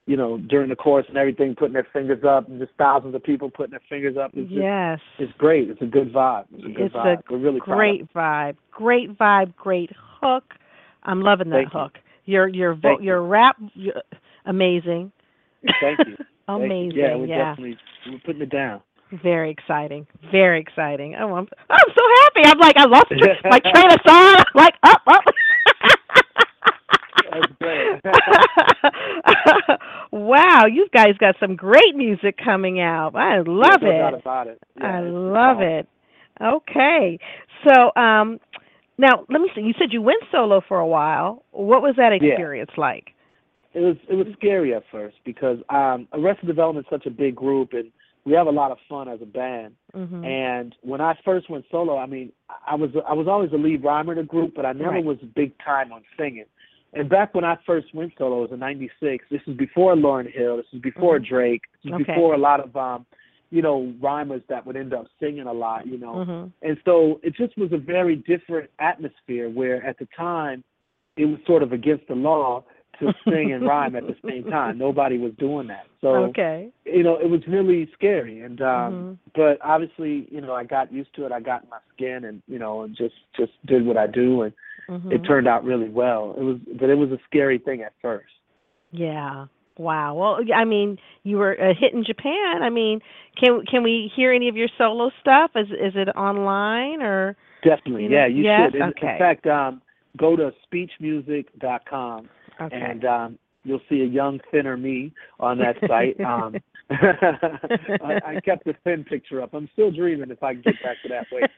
[0.08, 3.22] you know, during the chorus and everything, putting their fingers up, and just thousands of
[3.22, 4.32] people putting their fingers up.
[4.34, 5.00] It's, just, yes.
[5.20, 5.70] it's great.
[5.70, 6.46] It's a good vibe.
[6.56, 8.56] It's a good It's a we're really great vibe.
[8.72, 9.56] Great vibe.
[9.58, 10.56] Great hook.
[11.04, 11.80] I'm loving that Thank you.
[12.30, 13.08] Your your vo- Thank you.
[13.08, 13.92] your rap y-
[14.46, 15.12] amazing.
[15.82, 16.06] Thank you.
[16.10, 16.16] Thank you.
[16.48, 16.92] amazing.
[17.00, 17.38] Yeah, we're yeah.
[17.50, 18.82] definitely we're putting it down.
[19.24, 20.06] Very exciting.
[20.32, 21.16] Very exciting.
[21.20, 22.42] Oh, I'm I'm so happy.
[22.46, 24.46] I'm like I lost tra- my train of thought.
[24.46, 25.24] I'm like up up.
[30.12, 33.16] Wow, you guys got some great music coming out.
[33.16, 33.98] I love yeah, no it.
[34.00, 34.60] doubt about it.
[34.78, 35.68] Yeah, I love awesome.
[35.68, 35.88] it.
[36.42, 37.20] Okay.
[37.68, 38.40] So, um
[39.00, 39.62] now let me see.
[39.62, 41.44] You said you went solo for a while.
[41.52, 42.34] What was that Yeah.
[42.34, 43.16] experience like?
[43.76, 47.36] it was it was scary at first because um Arrested Development is such a big
[47.36, 47.92] group and
[48.26, 49.76] we have a lot of fun as a band.
[49.96, 50.26] Mhm.
[50.26, 52.32] And when I first went solo, I mean,
[52.68, 55.06] I was I was always the lead rhymer in the group, but I never Right.
[55.06, 56.46] was big time on singing.
[56.94, 59.24] And back when I first went solo, it was in '96.
[59.30, 60.58] This is before Lauryn Hill.
[60.58, 61.26] This is before Mhm.
[61.26, 61.62] Drake.
[61.84, 62.04] This is Okay.
[62.06, 63.06] before a lot of um,
[63.52, 65.88] you know, rhymers that would end up singing a lot.
[65.88, 66.52] You know, Mhm.
[66.62, 70.64] and so it just was a very different atmosphere where at the time
[71.18, 72.64] it was sort of against the law
[73.00, 74.78] to sing and rhyme at the same time.
[74.78, 75.86] Nobody was doing that.
[76.02, 76.72] So okay.
[76.86, 79.18] you know, it was really scary and um Mhm.
[79.36, 82.42] but obviously, you know, I got used to it, I got in my skin and,
[82.48, 84.54] you know, and just just did what I do and
[84.90, 85.12] Mhm.
[85.14, 86.36] it turned out really well.
[86.38, 88.34] It was but it was a scary thing at first.
[88.92, 89.48] Yeah.
[89.80, 90.14] Wow.
[90.14, 92.62] Well, I mean, you were a hit in Japan.
[92.62, 93.00] I mean,
[93.42, 95.52] can can we hear any of your solo stuff?
[95.56, 97.38] Is is it online or?
[97.64, 98.04] Definitely.
[98.04, 98.72] You know- yeah, you yes?
[98.72, 98.76] should.
[98.76, 99.14] In, Okay.
[99.14, 99.82] in fact, um
[100.18, 102.76] go to speechmusic.com Okay.
[102.76, 106.20] and um you'll see a young thinner me on that site.
[106.20, 106.58] Um
[106.92, 109.54] I, I kept the thin picture up.
[109.54, 111.50] I'm still dreaming if I can get back to that weight.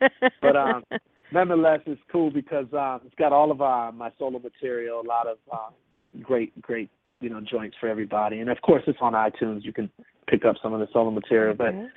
[0.41, 0.83] but um
[1.31, 5.25] nonetheless it's cool because um it's got all of our my solo material a lot
[5.25, 5.69] of uh,
[6.21, 9.89] great great you know joints for everybody and of course it's on itunes you can
[10.27, 11.87] pick up some of the solo material but Okay.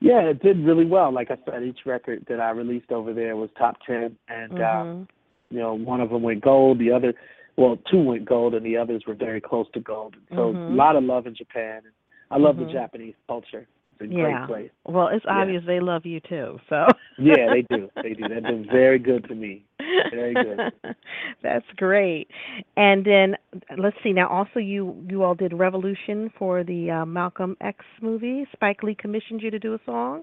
[0.00, 3.36] yeah it did really well like i said each record that i released over there
[3.36, 5.08] was top 10 and uh Mhm.
[5.50, 7.14] you know one of them went gold the other
[7.56, 10.70] well two went gold and the others were very close to gold so Mhm.
[10.70, 11.82] a lot of love in japan
[12.30, 12.66] i love Mhm.
[12.66, 13.66] the japanese culture
[14.00, 14.22] it's a Yeah.
[14.22, 15.40] great place Well, it's Yeah.
[15.42, 16.60] obvious they love you too.
[16.68, 16.86] So.
[17.16, 19.64] yeah they do they do they've been very good to me
[20.10, 20.72] Very good.
[21.42, 22.28] That's great.
[22.76, 23.36] And then
[23.78, 24.12] let's see.
[24.12, 28.46] Now, also you you all did Revolution for the uh, Malcolm X movie.
[28.52, 30.22] Spike Lee commissioned you to do a song.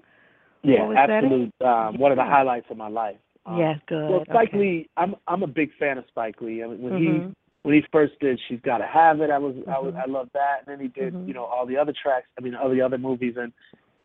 [0.62, 1.24] Yeah, What was that in?
[1.24, 1.52] absolute.
[1.60, 3.16] Um, one of the highlights of my life.
[3.46, 4.08] Um, yeah, good.
[4.08, 4.58] Well, Spike okay.
[4.58, 6.62] Lee, I'm I'm a big fan of Spike Lee.
[6.62, 6.98] I mean, when Mhm.
[6.98, 9.94] he when he first did She's Gotta Have It, I was I was.
[9.94, 10.58] I loved that.
[10.66, 11.28] And then he did, Mhm.
[11.28, 13.52] you know, all the other tracks, I mean all the other movies and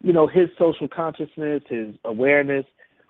[0.03, 2.65] you know, his social consciousness, his awareness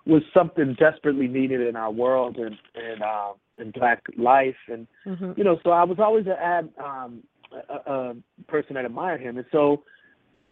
[0.08, 5.36] was something desperately needed in our world and and um in black life and Mhm.
[5.38, 8.16] you know, so I was always an ad, um, a, a
[8.46, 9.82] person that admired him, and so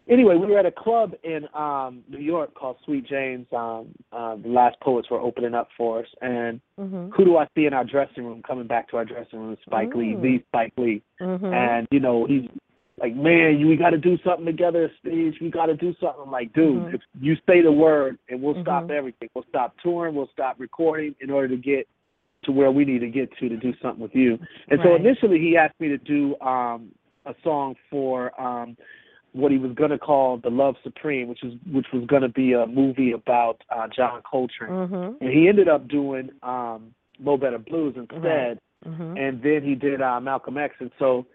[0.09, 3.45] anyway, we were at a club in um, New York called Sweet James.
[3.53, 7.13] Um, uh, the Last Poets were opening up for us, and Mhm.
[7.13, 8.41] who do I see in our dressing room?
[8.41, 10.21] Coming back to our dressing room, Spike Lee, Mm.
[10.21, 11.53] the Spike Lee, Mhm.
[11.53, 12.49] and you know he's
[12.99, 15.33] like, man, you, we got to do something together, Steve.
[15.39, 16.23] We got to do something.
[16.23, 16.93] I'm like, dude, Mhm.
[16.95, 18.91] if you say the word, and we'll stop Mhm.
[18.91, 19.29] everything.
[19.35, 20.15] We'll stop touring.
[20.15, 21.87] We'll stop recording in order to get
[22.43, 24.39] to where we need to get to to do something with you.
[24.69, 26.91] And so initially he asked me to do um
[27.25, 28.77] a song for um
[29.33, 32.65] what he was gonna call The Love Supreme, which is which was gonna be a
[32.65, 34.71] movie about uh John Coltrane.
[34.71, 35.17] Mhm.
[35.21, 39.17] And he ended up doing um Mo Better Blues instead Mhm.
[39.19, 40.75] and then he did uh, Malcolm X.
[40.79, 41.25] And so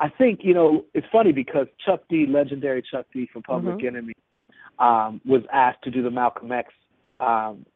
[0.00, 3.86] I think you know it's funny because Chuck D, legendary Chuck D from Public Mhm.
[3.86, 4.14] Enemy,
[4.78, 6.72] um, was asked to do the Malcolm X
[7.20, 7.66] um,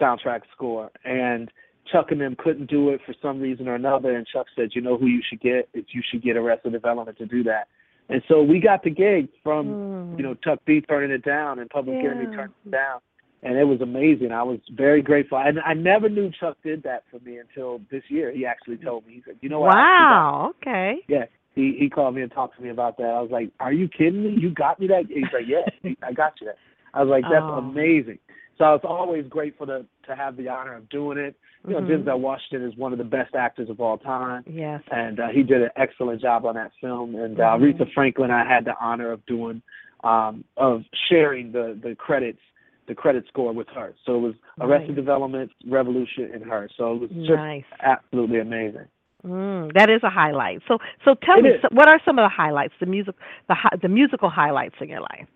[0.00, 1.50] soundtrack score, and
[1.90, 4.14] Chuck and them couldn't do it for some reason or another.
[4.16, 5.68] And Chuck said, "You know who you should get?
[5.74, 7.66] It's you should get Arrested Development to do that."
[8.08, 9.66] And so we got the gig from
[10.14, 10.18] Mm.
[10.18, 12.36] you know Chuck D turning it down and Public Enemy Yeah.
[12.36, 13.00] turning it down.
[13.44, 14.30] And it was amazing.
[14.30, 15.38] I was very grateful.
[15.38, 18.30] And I never knew Chuck did that for me until this year.
[18.30, 19.14] He actually told me.
[19.14, 19.74] He said, "You know what?
[19.74, 20.54] I actually got Wow.
[20.62, 21.04] Okay.
[21.08, 23.04] yeah, he he called me and talked to me about that.
[23.04, 24.36] I was like, "Are you kidding me?
[24.40, 26.56] You got me that?" He's like, "Yeah, I got you that."
[26.94, 27.54] I was like, "That's Oh.
[27.58, 28.18] amazing."
[28.58, 31.34] So I was always grateful to to have the honor of doing it.
[31.66, 32.04] You know, Mhm.
[32.04, 34.82] Denzel Washington is one of the best actors of all time, Yes.
[34.90, 37.14] and uh, he did an excellent job on that film.
[37.14, 37.60] And uh, Mhm.
[37.78, 39.62] Aretha Franklin, I had the honor of doing
[40.04, 42.40] um, of sharing the the credits.
[42.88, 44.96] The credit score with her, so it was Arrested Nice.
[44.96, 46.68] Development, Revolution, and her.
[46.76, 47.62] So it was just Nice.
[47.80, 48.86] absolutely amazing.
[49.26, 50.62] Mm, that is a highlight.
[50.66, 53.14] So, so tell It me, so what are some of the highlights, the music,
[53.48, 55.26] the the musical highlights in your life?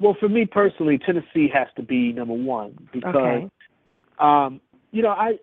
[0.00, 3.50] Well, for me personally, Tennessee has to be number one because, Okay.
[4.18, 5.38] um, you know, I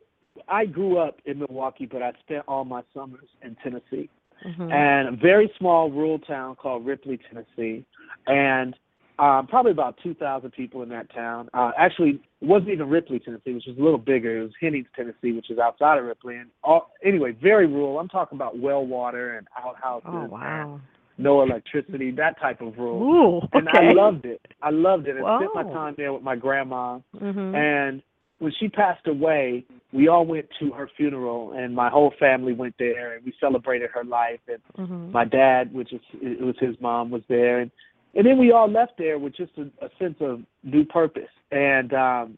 [0.47, 4.09] I grew up in Milwaukee, but I spent all my summers in Tennessee,
[4.45, 4.71] Mhm.
[4.71, 7.85] and a very small rural town called Ripley, Tennessee,
[8.27, 8.75] and
[9.19, 11.49] um, probably about two thousand people in that town.
[11.53, 14.39] Uh, actually, it wasn't even Ripley, Tennessee, which was a little bigger.
[14.39, 17.99] It was Hennings, Tennessee, which is outside of Ripley, and all, anyway, very rural.
[17.99, 20.79] I'm talking about well water and outhouses, Oh wow.
[21.17, 23.37] no electricity, that type of rural Ooh.
[23.37, 23.49] Okay.
[23.53, 24.41] and I loved it.
[24.61, 25.15] I loved it.
[25.17, 26.99] I spent my time there with my grandma.
[27.15, 27.55] Mhm.
[27.55, 28.03] And
[28.39, 32.75] when she passed away, we all went to her funeral, and my whole family went
[32.77, 34.41] there, and we celebrated her life.
[34.47, 35.11] And Mhm.
[35.11, 37.71] my dad, which is it was his mom, was there, and
[38.17, 41.29] and then we all left there with just a, a sense of new purpose.
[41.51, 42.37] And um,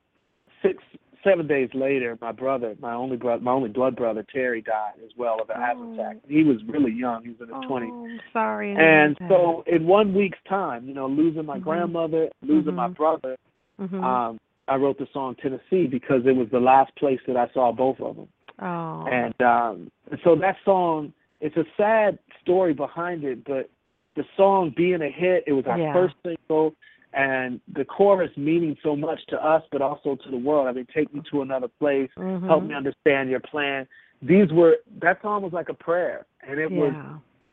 [0.62, 0.84] six,
[1.24, 5.12] seven days later, my brother, my only brother, my only blood brother, Terry, died as
[5.18, 5.94] well of an asthma Oh.
[5.94, 6.18] attack.
[6.28, 7.94] He was really young; he was in his oh, twenties.
[7.94, 8.76] I'm sorry.
[8.78, 11.64] And so, in one week's time, you know, losing my Mhm.
[11.64, 12.96] grandmother, losing my Mhm.
[12.96, 13.38] brother.
[13.82, 14.04] Mhm.
[14.04, 14.38] um,
[14.68, 18.00] I wrote the song Tennessee because it was the last place that I saw both
[18.02, 18.28] of them.
[18.60, 19.06] oh.
[19.08, 19.90] And um,
[20.24, 23.70] so that song, it's a sad story behind it, but
[24.16, 25.94] the song being a hit, it was our Yeah.
[25.94, 26.76] first single,
[27.14, 30.68] and the chorus meaning so much to us, but also to the world.
[30.68, 32.48] I mean, take me to another place, Mhm.
[32.48, 33.88] help me understand your plan.
[34.22, 36.94] These were that song was like a prayer, and it was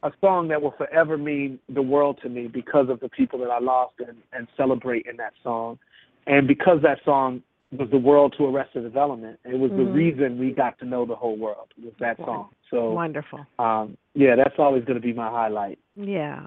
[0.03, 3.51] a song that will forever mean the world to me because of the people that
[3.51, 5.79] I lost and, and celebrate in that song.
[6.27, 9.95] And because that song was the world to Arrested Development, it was the Mhm.
[9.95, 12.51] reason we got to know the whole world was that song.
[12.71, 13.47] So Wonderful.
[13.59, 15.79] um yeah, that's always gonna be my highlight.
[15.97, 16.47] Yeah.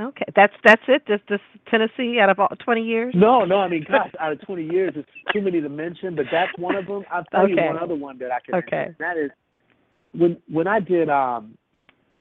[0.00, 0.24] Okay.
[0.34, 1.06] That's that's it.
[1.06, 3.14] Just this Tennessee out of all, 20 years.
[3.14, 6.26] No, no, I mean gosh, out of twenty years it's too many to mention, but
[6.30, 7.04] that's one of them.
[7.10, 7.52] I'll tell Okay.
[7.54, 8.76] you one other one that I can Okay.
[8.76, 8.96] mention.
[8.98, 9.30] That is
[10.12, 11.56] when when I did um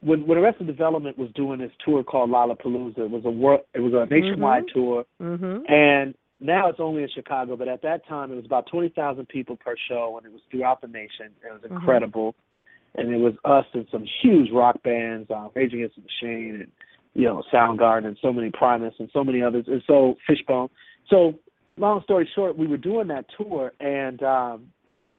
[0.01, 3.79] when when Arrested Development was doing this tour called Lollapalooza, it was a world it
[3.79, 4.73] was a nationwide Mhm.
[4.73, 5.69] tour Mhm.
[5.69, 9.27] and now it's only in Chicago, but at that time it was about twenty thousand
[9.27, 11.33] people per show and it was throughout the nation.
[11.43, 11.71] It was Mhm.
[11.71, 12.35] incredible.
[12.95, 16.71] And it was us and some huge rock bands, uh, Rage Against the Machine and
[17.13, 20.69] you know, Soundgarden and so many Primus and so many others and so Fishbone.
[21.09, 21.33] So
[21.77, 24.71] long story short, we were doing that tour and um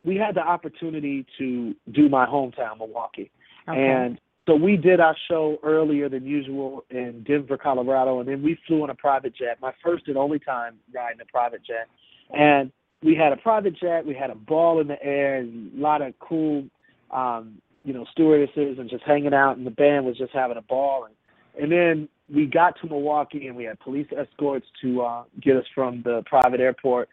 [0.04, 3.30] we had the opportunity to do my hometown, Milwaukee.
[3.68, 3.90] Okay.
[3.90, 8.58] And so we did our show earlier than usual in Denver, Colorado, and then we
[8.66, 11.86] flew on a private jet, my first and only time riding a private jet.
[12.30, 12.72] And
[13.02, 16.00] we had a private jet, we had a ball in the air, and a lot
[16.00, 16.64] of cool,
[17.10, 20.62] um, you know, stewardesses and just hanging out, and the band was just having a
[20.62, 21.04] ball.
[21.04, 25.56] And, and then we got to Milwaukee, and we had police escorts to uh, get
[25.56, 27.10] us from the private airport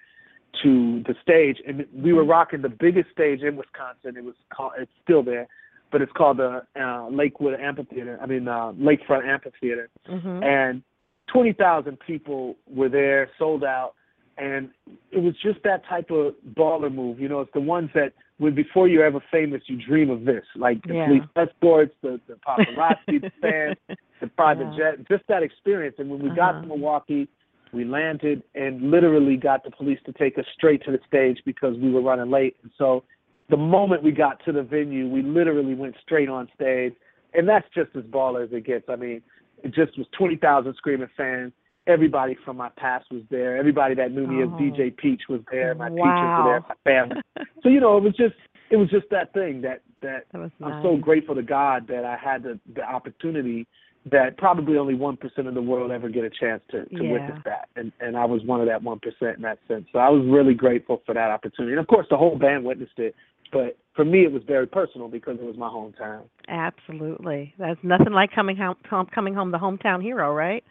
[0.64, 4.16] to the stage, and we were rocking the biggest stage in Wisconsin.
[4.16, 5.50] It was called, it's still there,
[5.92, 8.18] but it's called the uh, Lakewood Amphitheater.
[8.22, 10.44] I mean, uh, Lakefront Amphitheater, Mhm.
[10.44, 10.84] and
[11.28, 13.94] twenty thousand people were there, sold out,
[14.38, 14.70] and
[15.12, 17.20] it was just that type of baller move.
[17.20, 20.44] You know, it's the ones that when before you're ever famous, you dream of this,
[20.56, 21.06] like the Yeah.
[21.08, 23.78] police escorts, the, the paparazzi, the fans,
[24.20, 24.92] the private Yeah.
[24.92, 25.96] jet, just that experience.
[26.00, 26.62] And when we got Uh-huh.
[26.62, 27.30] to Milwaukee,
[27.72, 31.78] we landed and literally got the police to take us straight to the stage because
[31.78, 32.58] we were running late.
[32.62, 33.04] And so
[33.50, 36.94] the moment we got to the venue, we literally went straight on stage.
[37.34, 38.86] And that's just as baller as it gets.
[38.90, 39.22] I mean,
[39.64, 41.52] it just was 20,000 screaming fans.
[41.88, 43.58] Everybody from my past was there.
[43.58, 44.46] Everybody that knew me Oh.
[44.46, 45.76] as DJ Peach was there.
[45.76, 46.36] My teachers Wow.
[46.38, 46.62] were there.
[46.62, 47.18] My family.
[47.64, 48.36] So you know, it was just
[48.70, 52.06] it was just that thing that that That was I'm so grateful to God that
[52.06, 53.66] I had the the opportunity
[54.12, 57.12] that probably only one percent of the world ever get a chance to to Yeah.
[57.12, 59.86] witness that, and and I was one of that one percent in that sense.
[59.94, 62.98] So I was really grateful for that opportunity, and of course the whole band witnessed
[63.00, 63.16] it.
[63.52, 66.24] But for me, it was very personal because it was my hometown.
[66.48, 67.54] Absolutely.
[67.58, 68.76] that's nothing like coming home,
[69.14, 70.64] coming home the hometown hero, right?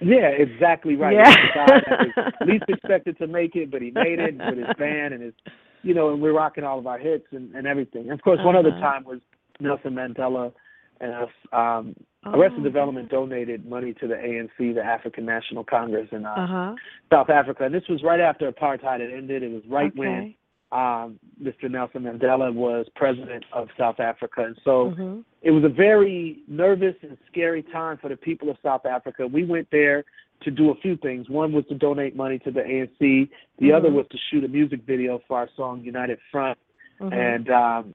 [0.00, 1.14] Yeah, exactly right.
[1.14, 1.30] Yeah.
[1.30, 4.36] It was the guy that was least expected to make it, but he made it
[4.36, 5.34] with his band and his,
[5.82, 8.02] you know, and we're rocking all of our hits and, and everything.
[8.02, 8.80] And of course, one other Uh-huh.
[8.80, 9.18] time was
[9.60, 10.52] Nelson Mandela
[11.00, 11.30] and us.
[11.52, 11.94] Um,
[12.26, 12.64] Arrested Oh.
[12.64, 16.74] Development donated money to the ANC, the African National Congress in uh, Uh-huh.
[17.12, 19.42] South Africa, and this was right after apartheid had ended.
[19.42, 20.36] It was right when okay.
[20.70, 21.70] Um, Mr.
[21.70, 25.24] Nelson Mandela was president of South Africa, and so Mhm.
[25.42, 29.26] it was a very nervous and scary time for the people of South Africa.
[29.26, 30.04] We went there
[30.40, 31.28] to do a few things.
[31.28, 33.28] One was to donate money to the ANC.
[33.58, 33.94] The other Mhm.
[33.94, 36.58] was to shoot a music video for our song United Front,
[37.00, 37.12] Mhm.
[37.12, 37.94] and um,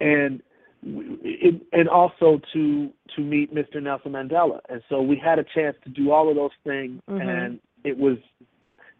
[0.00, 0.42] and
[0.82, 3.82] it, and also to to meet Mr.
[3.82, 4.60] Nelson Mandela.
[4.68, 7.20] And so we had a chance to do all of those things, Mhm.
[7.20, 8.16] and it was.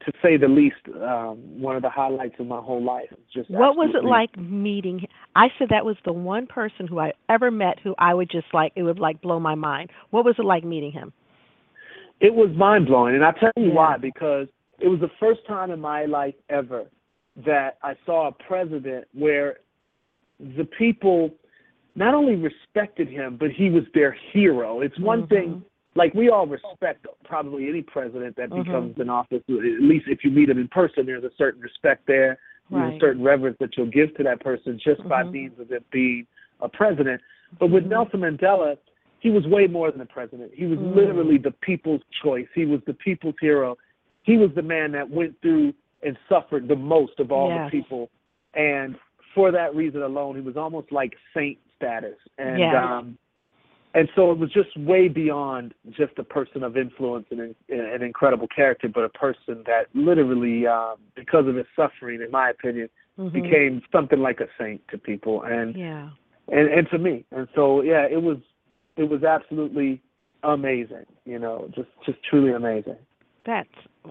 [0.07, 3.09] To say the least, um, one of the highlights of my whole life.
[3.33, 5.07] Just What was it like meeting?
[5.35, 8.47] I said that was the one person who I ever met who I would just
[8.53, 9.91] like it would like blow my mind.
[10.11, 11.13] What was it like meeting him?
[12.21, 13.75] it was mind blowing, and I'll tell you Yeah.
[13.75, 13.97] why.
[13.97, 14.49] Because
[14.79, 16.87] it was the first time in my life ever
[17.37, 19.59] that I saw a president where
[20.39, 21.35] the people
[21.97, 24.81] not only respected him, but he was their hero.
[24.81, 25.29] It's one Mhm.
[25.29, 25.65] thing,
[25.97, 28.65] like we all respect probably any president that Mhm.
[28.65, 29.43] becomes in office.
[29.49, 32.39] At least if you meet him in person, there's a certain respect there.
[32.71, 32.97] There's Right.
[32.97, 35.33] a certain reverence that you'll give to that person just by Mhm.
[35.33, 36.27] means of it being
[36.61, 37.21] a president.
[37.59, 37.91] But with Mhm.
[37.91, 38.79] Nelson Mandela,
[39.21, 40.53] he was way more than a president.
[40.55, 40.95] He was Mm.
[40.95, 42.49] literally the people's choice.
[42.55, 43.77] He was the people's hero.
[44.23, 47.71] He was the man that went through and suffered the most of all Yes.
[47.71, 48.11] the people.
[48.55, 48.97] And
[49.35, 52.19] for that reason alone, he was almost like saint status.
[52.39, 52.75] And Yes.
[52.75, 53.19] um
[53.95, 58.49] and so it was just way beyond just a person of influence and an, incredible
[58.49, 62.89] character, but a person that literally, um, because of his suffering, in my opinion,
[63.19, 63.33] Mhm.
[63.33, 65.43] became something like a saint to people.
[65.43, 66.11] And Yeah.
[66.49, 67.25] and and to me.
[67.31, 68.39] And so yeah, it was
[68.97, 70.01] it was absolutely
[70.43, 71.07] amazing.
[71.25, 72.97] You know, just just truly amazing.
[73.45, 73.69] That's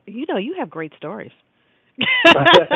[0.07, 1.31] you know you have great stories.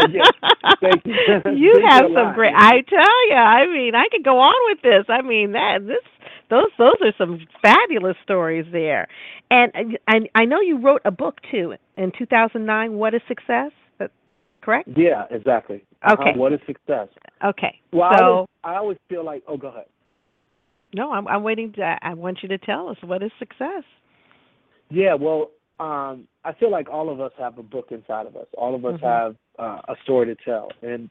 [0.09, 1.55] Yes, you.
[1.55, 2.53] you have some great.
[2.55, 5.05] I tell you, I mean, I could go on with this.
[5.09, 6.03] I mean, that this
[6.49, 9.07] those those are some fabulous stories there.
[9.51, 12.93] And I I know you wrote a book too in 2009.
[12.93, 13.71] What is success?
[14.61, 14.89] Correct?
[14.97, 15.85] Yeah, exactly.
[16.03, 16.21] Uh-huh.
[16.21, 16.37] Okay.
[16.37, 17.07] What is success?
[17.41, 17.79] Okay.
[17.93, 19.41] Well, I always, I always feel like.
[19.47, 19.85] Oh, go ahead.
[20.93, 21.71] no, I'm I'm waiting.
[21.73, 23.83] To, I want you to tell us what is success.
[24.89, 28.47] Yeah, well, um, I feel like all of us have a book inside of us.
[28.57, 29.03] All of us Mhm.
[29.03, 31.09] have uh, a story to tell, and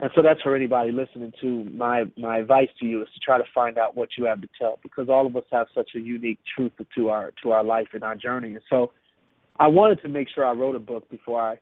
[0.00, 1.64] and so that's for anybody listening to.
[1.64, 4.48] My my advice to you is to try to find out what you have to
[4.58, 7.88] tell, because all of us have such a unique truth to our to our life
[7.92, 8.54] and our journey.
[8.54, 8.92] And so,
[9.58, 11.58] I wanted to make sure I wrote a book before I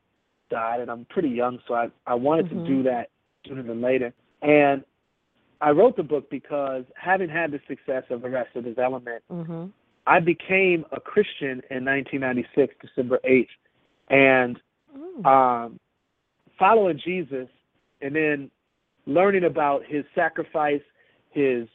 [0.50, 2.50] died, and I'm pretty young, so I I wanted Mhm.
[2.50, 3.10] to do that
[3.46, 4.12] sooner than later.
[4.42, 4.84] And
[5.60, 9.72] I wrote the book because having had the success of Arrested Development Mhm.
[10.06, 13.48] I became a Christian in 1996, December 8th,
[14.08, 14.60] and
[14.96, 15.26] Mm.
[15.26, 15.80] um,
[16.58, 17.48] following Jesus,
[18.00, 18.50] and then
[19.06, 20.82] learning about his sacrifice,
[21.30, 21.68] his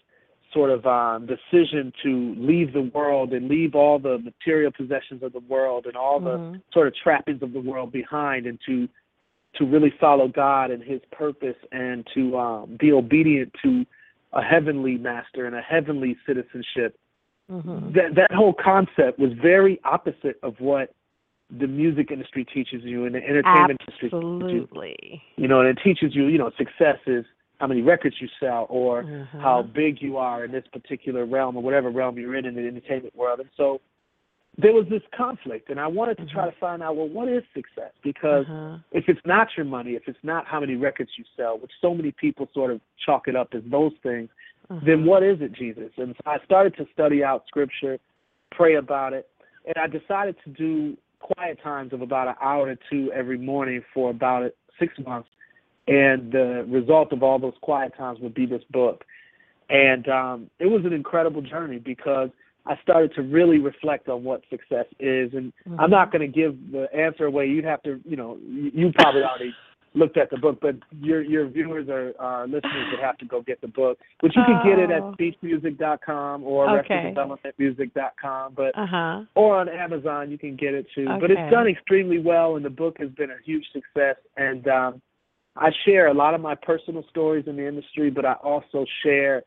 [0.53, 5.31] sort of um, decision to leave the world and leave all the material possessions of
[5.31, 6.61] the world and all the Mhm.
[6.73, 8.87] sort of trappings of the world behind, and to
[9.53, 13.85] to really follow God and His purpose, and to um, be obedient to
[14.33, 16.97] a heavenly master and a heavenly citizenship
[17.49, 17.93] Mhm.
[17.93, 20.93] that that whole concept was very opposite of what
[21.59, 24.39] the music industry teaches you and the entertainment industry teaches you.
[24.41, 25.21] Absolutely.
[25.35, 27.25] You know, and it teaches you, you know, success is
[27.59, 29.41] how many records you sell or Mhm.
[29.41, 32.65] how big you are in this particular realm or whatever realm you're in in the
[32.65, 33.39] entertainment world.
[33.39, 33.81] And so
[34.57, 37.43] there was this conflict and I wanted to try to find out well what is
[37.53, 37.91] success?
[38.03, 38.77] Because Uh-huh.
[38.91, 41.93] if it's not your money, if it's not how many records you sell, which so
[41.93, 44.29] many people sort of chalk it up as those things,
[44.83, 45.91] then what is it, Jesus?
[45.97, 47.99] And so I started to study out scripture,
[48.51, 49.27] pray about it,
[49.65, 53.81] and I decided to do quiet times of about an hour to two every morning
[53.93, 55.29] for about six months.
[55.87, 59.03] And the result of all those quiet times would be this book.
[59.69, 62.29] And um, it was an incredible journey because
[62.65, 65.33] I started to really reflect on what success is.
[65.33, 65.79] And Mm-hmm.
[65.79, 67.45] I'm not going to give the answer away.
[67.47, 69.53] You'd have to, you know, you you probably already
[69.93, 73.41] looked at the book, but your your viewers or our listeners would have to go
[73.41, 75.13] get the book, which you can get it at Oh.
[75.17, 77.13] speechmusic.com or Okay.
[77.15, 78.53] arresteddevelopmentmusic.com.
[78.53, 79.21] But Uh huh.
[79.35, 81.07] or on Amazon, you can get it too.
[81.19, 84.15] But it's done extremely well, and the book has been a huge success.
[84.37, 85.01] And um,
[85.57, 89.43] I share a lot of my personal stories in the industry, but I also share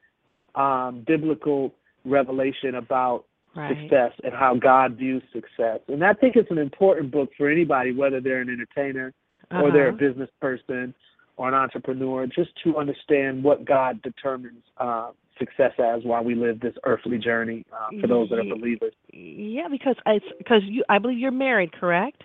[0.55, 1.75] um, biblical
[2.05, 3.25] revelation about
[3.57, 3.69] Right.
[3.79, 5.79] success and how God views success.
[5.87, 9.13] And I think it's an important book for anybody, whether they're an entertainer
[9.61, 9.99] or they're a Uh-huh.
[9.99, 10.95] business person
[11.37, 16.61] or an entrepreneur, just to understand what God determines uh, success as while we live
[16.61, 18.93] this earthly journey uh, for those that are believers.
[19.13, 20.85] Yeah, because it's because you.
[20.89, 22.23] I believe you're married, correct?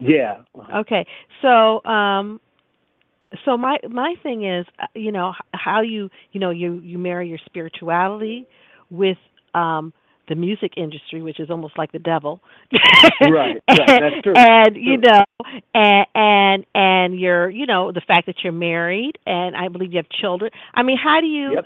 [0.00, 0.38] Yeah.
[0.58, 0.78] Uh-huh.
[0.78, 1.06] Okay.
[1.42, 2.40] So, um,
[3.44, 7.28] so my my thing is, uh, you know, how you you know you you marry
[7.28, 8.46] your spirituality
[8.90, 9.18] with
[9.54, 9.92] um
[10.30, 12.40] the music industry, which is almost like the devil.
[13.20, 14.32] Right, right, that's true.
[14.34, 15.24] And you know,
[15.74, 19.98] and and and you're you know the fact that you're married, and I believe you
[19.98, 20.50] have children.
[20.72, 21.54] I mean, how do you?
[21.56, 21.64] Yep.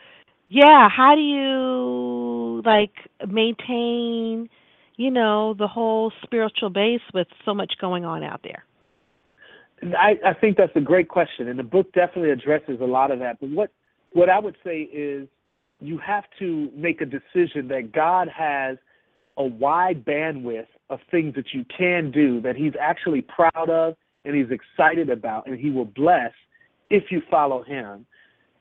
[0.48, 2.92] Yeah, how do you like
[3.28, 4.48] maintain,
[4.96, 8.64] you know, the whole spiritual base with so much going on out there?
[9.98, 13.18] I, I think that's a great question, and the book definitely addresses a lot of
[13.18, 13.40] that.
[13.40, 13.70] But what
[14.12, 15.28] what I would say is
[15.80, 18.78] you have to make a decision that God has
[19.36, 24.34] a wide bandwidth of things that you can do that He's actually proud of and
[24.34, 26.32] He's excited about, and He will bless
[26.90, 28.06] if you follow Him.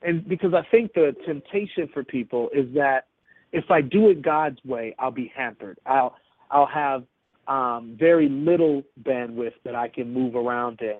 [0.02, 3.06] And because I think the temptation for people is that
[3.52, 5.78] if I do it God's way, I'll be hampered.
[5.86, 6.16] I'll
[6.50, 7.04] I'll have
[7.48, 10.98] um, very little bandwidth that I can move around in.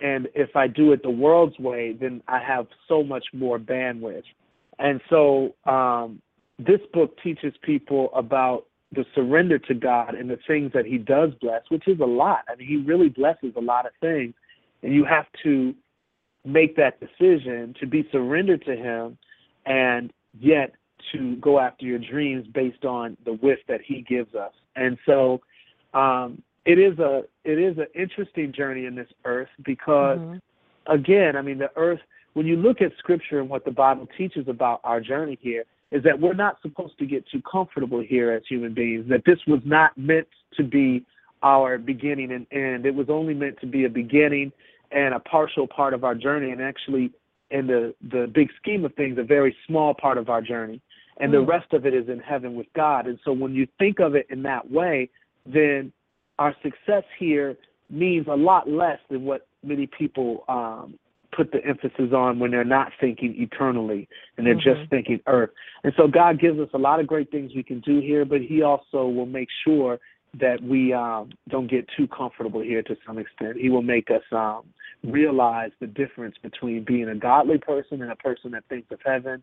[0.00, 4.24] And if I do it the world's way, then I have so much more bandwidth.
[4.82, 6.20] And so um,
[6.58, 11.30] this book teaches people about the surrender to God and the things that He does
[11.40, 12.40] bless, which is a lot.
[12.48, 14.34] I mean, He really blesses a lot of things.
[14.82, 15.72] And you have to
[16.44, 19.16] make that decision to be surrendered to Him
[19.64, 20.74] and yet
[21.12, 24.52] to go after your dreams based on the width that He gives us.
[24.74, 25.40] And so
[25.94, 30.40] um, it is a it is an interesting journey in this earth because Mhm.
[30.86, 32.00] again, I mean the earth
[32.34, 36.02] when you look at scripture and what the Bible teaches about our journey here is
[36.04, 39.60] that we're not supposed to get too comfortable here as human beings, that this was
[39.64, 40.26] not meant
[40.56, 41.04] to be
[41.42, 42.86] our beginning and end.
[42.86, 44.52] It was only meant to be a beginning
[44.90, 47.10] and a partial part of our journey and actually
[47.50, 50.80] in the the big scheme of things a very small part of our journey
[51.18, 51.48] and the Mm.
[51.48, 53.06] rest of it is in heaven with God.
[53.06, 55.10] And so when you think of it in that way,
[55.44, 55.92] then
[56.38, 57.56] our success here
[57.90, 60.98] means a lot less than what many people um,
[61.34, 64.62] put the emphasis on when they're not thinking eternally and they're Mhm.
[64.62, 65.50] just thinking earth.
[65.82, 68.40] And so God gives us a lot of great things we can do here, but
[68.40, 69.98] He also will make sure
[70.34, 73.56] that we um, don't get too comfortable here to some extent.
[73.58, 74.62] He will make us um,
[75.04, 79.42] realize the difference between being a godly person and a person that thinks of heaven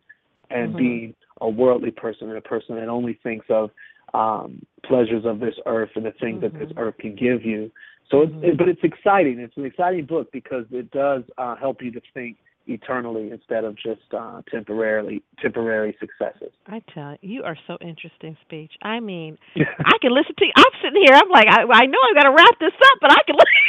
[0.50, 0.76] and Mhm.
[0.76, 3.70] being a worldly person and a person that only thinks of
[4.12, 6.78] um, pleasures of this earth and the things that this Mhm.
[6.78, 7.70] earth can give you.
[8.10, 9.38] So, it's, it, but it's exciting.
[9.38, 12.36] It's an exciting book because it does uh, help you to think
[12.66, 16.52] eternally instead of just uh, temporarily temporary successes.
[16.66, 18.72] I tell you, you are so interesting, speech.
[18.82, 20.52] I mean, I can listen to you.
[20.56, 21.14] I'm sitting here.
[21.14, 23.62] I'm like, I, I know I've got to wrap this up, but I can listen.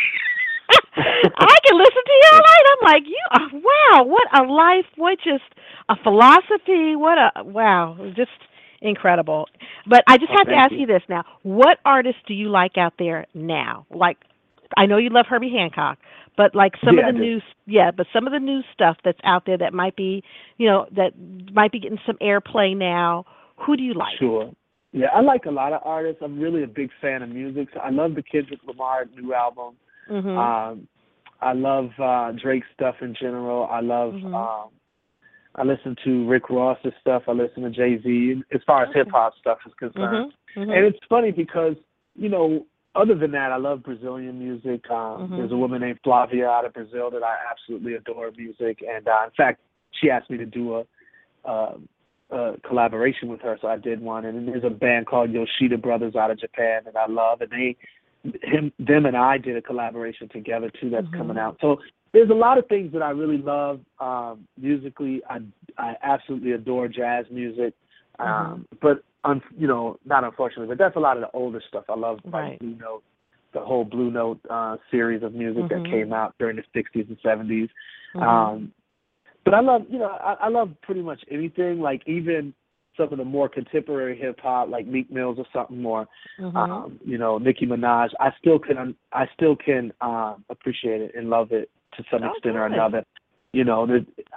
[0.95, 2.65] I can listen to you all night.
[2.71, 4.03] I'm like, you are wow.
[4.03, 4.85] What a life.
[4.97, 5.43] What just
[5.89, 6.95] a philosophy.
[6.95, 7.97] What a wow.
[8.15, 8.31] Just
[8.81, 9.47] incredible.
[9.87, 10.79] But I just Oh, have to ask you.
[10.79, 11.23] you this now.
[11.43, 13.85] What artists do you like out there now?
[13.89, 14.17] Like,
[14.77, 15.97] I know you love Herbie Hancock,
[16.37, 19.19] but like some Yeah, of the new, yeah, but some of the new stuff that's
[19.23, 20.23] out there that might be,
[20.57, 21.11] you know, that
[21.53, 23.25] might be getting some airplay now.
[23.57, 24.17] Who do you like?
[24.17, 24.51] Sure.
[24.93, 26.21] Yeah, I like a lot of artists.
[26.23, 27.69] I'm really a big fan of music.
[27.73, 29.75] So I love the Kendrick Lamar new album.
[30.09, 30.37] Mhm.
[30.37, 30.87] Um,
[31.41, 33.67] I love uh, Drake's stuff in general.
[33.71, 34.13] I love.
[34.13, 34.33] Mhm.
[34.33, 34.69] Um,
[35.55, 37.23] I listen to Rick Ross's stuff.
[37.27, 38.43] I listen to Jay Z.
[38.53, 38.99] As far as Okay.
[38.99, 40.65] hip hop stuff is concerned, Mhm.
[40.65, 40.75] Mhm.
[40.75, 41.75] and it's funny because
[42.15, 42.65] you know,
[42.95, 44.89] other than that, I love Brazilian music.
[44.89, 45.37] Um, Mhm.
[45.37, 49.21] There's a woman named Flavia out of Brazil that I absolutely adore music, and uh,
[49.25, 49.61] in fact,
[49.91, 50.85] she asked me to do a.
[51.43, 51.77] Uh,
[52.29, 54.23] a collaboration with her, so I did one.
[54.23, 57.51] And then there's a band called Yoshida Brothers out of Japan that I love, and
[57.51, 57.75] they,
[58.41, 60.89] him, them, and I did a collaboration together too.
[60.89, 61.17] That's Mhm.
[61.17, 61.57] coming out.
[61.59, 61.81] So
[62.13, 65.21] there's a lot of things that I really love um, musically.
[65.29, 65.41] I
[65.77, 67.73] I absolutely adore jazz music,
[68.19, 68.79] um, Mhm.
[68.79, 71.85] but un, you know, not unfortunately, but that's a lot of the older stuff.
[71.89, 72.59] I love like Right.
[72.59, 73.03] Blue Note,
[73.53, 75.69] the whole Blue Note uh, series of music Mhm.
[75.69, 77.69] that came out during the '60s and '70s.
[78.15, 78.23] Mhm.
[78.23, 78.73] Um,
[79.43, 81.81] but I love, you know, I, I love pretty much anything.
[81.81, 82.53] Like even
[82.97, 86.07] some of the more contemporary hip hop, like Meek Mills or something more.
[86.39, 86.55] Mhm.
[86.55, 88.09] Um, you know, Nicki Minaj.
[88.19, 92.31] I still can, I still can um, appreciate it and love it to some Oh,
[92.31, 93.03] extent or another.
[93.53, 93.87] You know,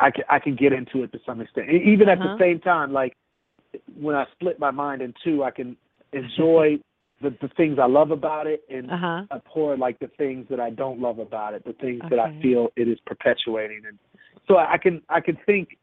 [0.00, 1.70] I can, I can get into it to some extent.
[1.70, 2.36] Even at Uh-huh.
[2.36, 3.16] the same time, like
[3.98, 5.76] when I split my mind in two, I can
[6.12, 6.78] enjoy
[7.22, 9.22] the the things I love about it and uh-huh.
[9.30, 12.68] abhor like the things that I don't love about it, the things that I feel
[12.76, 13.98] it is perpetuating, and
[14.48, 15.76] so I can I can think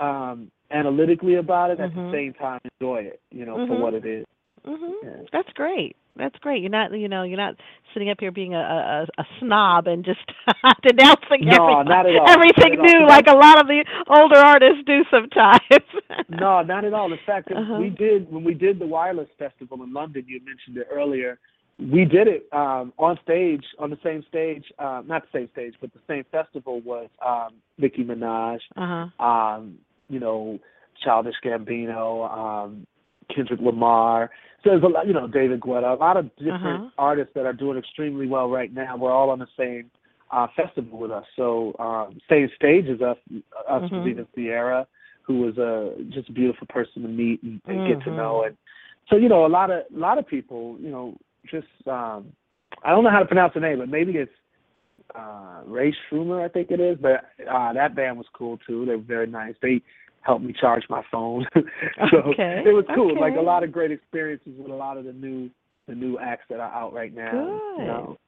[0.00, 1.94] um, analytically about it at Mhm.
[1.94, 3.80] the same time enjoy it, you know, for Mhm.
[3.80, 4.24] what it is.
[4.66, 5.28] Mhm.
[5.32, 5.96] That's great.
[6.16, 6.60] That's great.
[6.60, 7.54] You're not, you know, you're not
[7.94, 10.20] sitting up here being a a, a snob and just
[10.82, 12.28] denouncing No, everything, not at all.
[12.28, 13.00] everything Not at all.
[13.00, 15.60] new, like a lot of the older artists do sometimes.
[16.28, 17.12] No, not at all.
[17.12, 17.78] In fact, Uh-huh.
[17.80, 20.24] we did when we did the Wireless Festival in London.
[20.28, 21.38] You mentioned it earlier.
[21.78, 25.74] We did it um, on stage, on the same stage, uh, not the same stage,
[25.80, 29.24] but the same festival was um, Nicki Minaj, Uh huh.
[29.24, 30.58] um, you know,
[31.02, 32.86] Childish Gambino, um,
[33.34, 34.30] Kendrick Lamar.
[34.62, 36.90] So there's a lot, you know, David Guetta, a lot of different Uh-huh.
[36.98, 38.96] artists that are doing extremely well right now.
[38.96, 39.90] We're all on the same
[40.30, 41.24] uh, festival with us.
[41.36, 43.16] So um, same stage as us,
[43.68, 43.92] us Mhm.
[43.92, 44.86] was even Ciara,
[45.22, 48.42] who was a just a beautiful person to meet and, and get to know.
[48.44, 48.56] And
[49.08, 51.16] so you know, a lot of a lot of people, you know,
[51.50, 52.32] just um,
[52.84, 54.30] I don't know how to pronounce the name, but maybe it's
[55.14, 56.98] uh Ray Schumer, I think it is.
[57.00, 58.84] But uh that band was cool too.
[58.86, 59.54] They were very nice.
[59.62, 59.82] They
[60.22, 61.46] helped me charge my phone.
[61.54, 63.18] so Okay, it was cool.
[63.18, 65.50] Like a lot of great experiences with a lot of the new
[65.88, 67.30] the new acts that are out right now.
[67.32, 67.82] Good.
[67.82, 68.18] You know.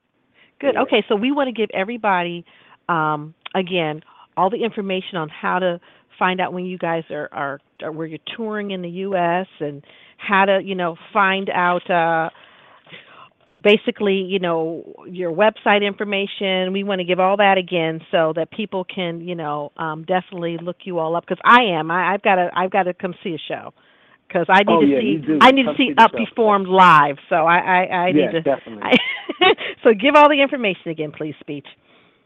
[0.61, 0.75] Good.
[0.75, 0.83] Yeah.
[0.83, 2.45] Okay, so we want to give everybody,
[2.89, 4.03] um, again,
[4.37, 5.81] all the information on how to
[6.19, 9.47] find out when you guys are, are, are where you're touring in the U.S.
[9.61, 9.85] and
[10.19, 11.89] how to, you know, find out.
[11.91, 12.31] Uh,
[13.63, 16.73] basically, you know, your website information.
[16.73, 20.59] We want to give all that again so that people can, you know, um, definitely
[20.61, 21.25] look you all up.
[21.27, 23.73] Because I am, I, I've got to, I've got to come see a show.
[24.29, 25.23] Because I need Oh, to yeah, see.
[25.43, 26.13] I need Come to see see Up.
[26.13, 27.17] Performed live.
[27.29, 28.41] So I, I, I yeah, need to.
[28.41, 28.83] definitely.
[29.41, 29.53] I,
[29.85, 31.67] so give all the information again, please, speech.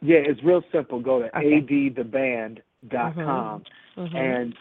[0.03, 1.01] yeah, it's real simple.
[1.01, 1.61] Go to Okay.
[1.63, 3.65] adtheband.com
[3.97, 4.15] Mhm.
[4.15, 4.55] and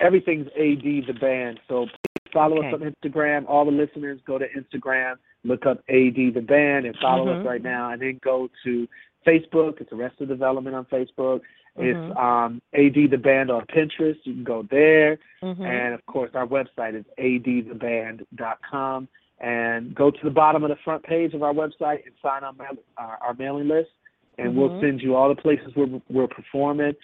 [0.00, 1.60] everything's AD the band.
[1.68, 3.44] So please follow us on Instagram.
[3.48, 5.16] All the listeners go to Instagram,
[5.46, 7.40] look up AD the band, and follow Mhm.
[7.40, 7.90] us right now.
[7.90, 8.88] And then go to
[9.26, 9.80] Facebook.
[9.80, 11.40] It's Arrested Development on Facebook.
[11.76, 11.84] Mhm.
[11.84, 14.18] It's um, AD the band on Pinterest.
[14.24, 15.18] You can go there.
[15.42, 15.60] Mhm.
[15.60, 19.08] And of course, our website is adtheband.com.
[19.38, 22.56] And go to the bottom of the front page of our website and sign on
[22.96, 23.90] our, our, mailing list,
[24.38, 24.80] and we'll Mhm.
[24.80, 26.94] send you all the places we're, we're performing.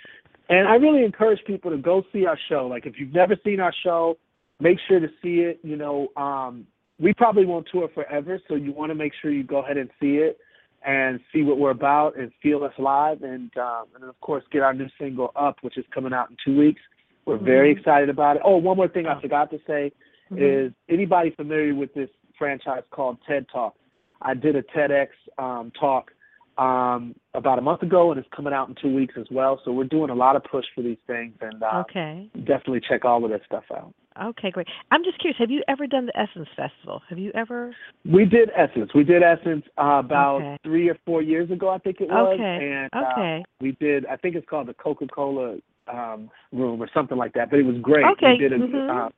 [0.49, 2.66] And I really encourage people to go see our show.
[2.66, 4.16] Like, if you've never seen our show,
[4.61, 5.61] make sure to see it.
[5.62, 6.66] You know, um,
[7.03, 9.90] we probably won't tour forever, so you want to make sure you go ahead and
[10.00, 10.38] see it
[10.86, 13.22] and see what we're about and feel us live.
[13.22, 16.30] And um, and then of course, get our new single up, which is coming out
[16.30, 16.80] in two weeks.
[17.26, 17.78] We're very Mhm.
[17.78, 18.42] excited about it.
[18.44, 19.07] Oh, one more thing.
[19.07, 19.92] I forgot to say
[20.30, 20.40] Mhm.
[20.40, 23.74] is anybody familiar with this franchise called TED Talk?
[24.22, 26.12] I did a TEDx um, talk
[26.59, 29.59] um, about a month ago, and it's coming out in two weeks as well.
[29.64, 32.28] So we're doing a lot of push for these things, and uh, Okay.
[32.44, 33.94] definitely check all of that stuff out.
[34.20, 34.66] Okay, great.
[34.90, 35.38] I'm just curious.
[35.38, 37.02] Have you ever done the Essence Festival?
[37.08, 37.74] Have you ever?
[38.04, 38.90] We did Essence.
[38.94, 40.56] We did Essence uh, about Okay.
[40.64, 42.34] three or four years ago, I think it was.
[42.34, 42.58] Okay.
[42.72, 43.44] And uh, Okay.
[43.60, 44.06] we did.
[44.06, 45.56] I think it's called the Coca Cola
[45.88, 47.50] um, Room or something like that.
[47.50, 48.04] But it was great.
[48.04, 49.06] Okay, We did a, mhm.
[49.06, 49.10] uh,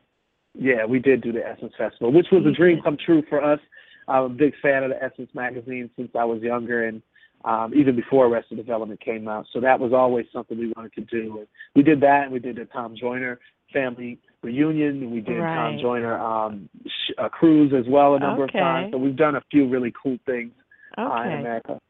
[0.54, 3.60] yeah, we did do the Essence Festival, which was a dream come true for us.
[4.06, 7.02] I'm a big fan of the Essence magazine since I was younger, and
[7.44, 9.46] um, even before Arrested Development came out.
[9.52, 11.38] So that was always something we wanted to do.
[11.38, 13.40] And we did that, and we did the Tom Joyner
[13.72, 15.80] family reunion, we did Tom Right.
[15.80, 18.58] Joyner um, sh- uh, cruise as well a number Okay.
[18.58, 18.92] of times.
[18.92, 20.52] So we've done a few really cool things
[20.98, 21.80] uh, in America.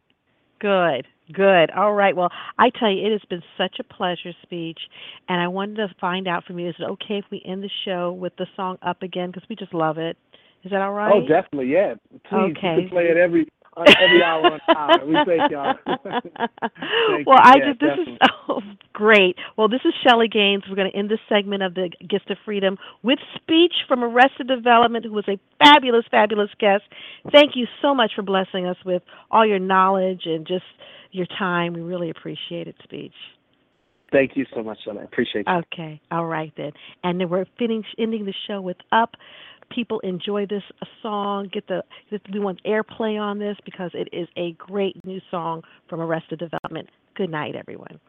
[0.60, 1.06] Good.
[1.32, 1.70] Good.
[1.70, 2.14] All right.
[2.14, 4.78] Well, I tell you, it has been such a pleasure, speech,
[5.28, 7.70] and I wanted to find out from you: is it okay if we end the
[7.84, 9.30] show with the song "Up" again?
[9.30, 10.16] Because we just love it.
[10.64, 11.12] Is that all right?
[11.12, 11.94] Oh, definitely, yeah.
[12.10, 12.48] Please, Okay.
[12.48, 13.46] you can play it every
[13.76, 15.06] on every hour on hour.
[15.06, 15.74] We thank y'all.
[15.86, 17.42] Thank well, you.
[17.42, 18.12] I Yeah, just this definitely.
[18.14, 18.60] is so oh,
[18.92, 19.36] great.
[19.56, 20.64] Well, this is Shellie Gaines.
[20.68, 24.48] We're going to end this segment of the Gist of Freedom with speech from Arrested
[24.48, 26.84] Development, who was a fabulous, fabulous guest.
[27.32, 30.64] Thank you so much for blessing us with all your knowledge and just
[31.12, 31.72] your time.
[31.72, 33.14] We really appreciate it, speech.
[34.12, 35.00] Thank you so much, Shellie.
[35.00, 35.54] I appreciate you.
[35.72, 36.70] Okay, all right then.
[37.02, 39.16] And then we're finish, ending the show with "Up."
[39.70, 40.62] people enjoy this
[41.02, 41.48] song.
[41.52, 41.82] Get the
[42.32, 46.88] we want airplay on this because it is a great new song from Arrested Development.
[47.14, 48.00] Good night, everyone.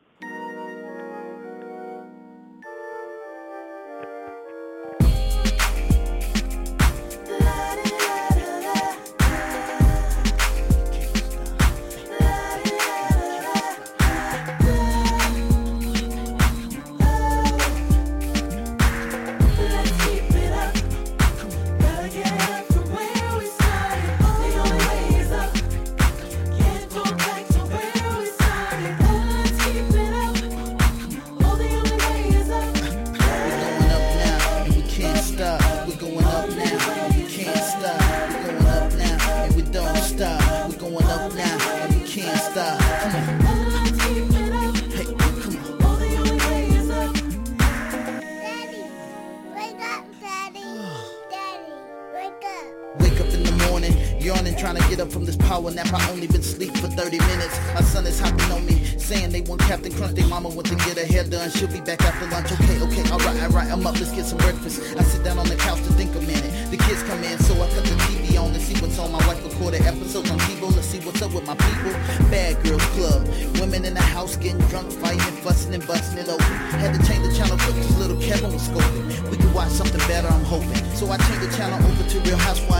[54.66, 57.54] Trying to get up from this power nap, I only been sleep for 30 minutes.
[57.76, 60.16] My son is hopping on me, saying they want Captain Crunch.
[60.16, 61.52] They mama went to get her hair done.
[61.52, 62.52] She'll be back after lunch.
[62.52, 64.82] Okay, okay, alright, alright, I'm up, let's get some breakfast.
[64.98, 66.50] I sit down on the couch to think a minute.
[66.72, 69.12] The kids come in, so I cut the TV on and see what's on.
[69.12, 70.60] My wife recorded episodes on TV.
[70.76, 71.94] Let's see what's up with my people.
[72.34, 73.22] Bad Girls Club.
[73.62, 76.54] Women in the house getting drunk, fighting, fussing, and busting it open.
[76.82, 79.30] Had to change the channel quick, cause little Kevin was scoping.
[79.30, 80.82] We could watch something better, I'm hoping.
[80.98, 82.75] So I changed the channel over to Real Housewives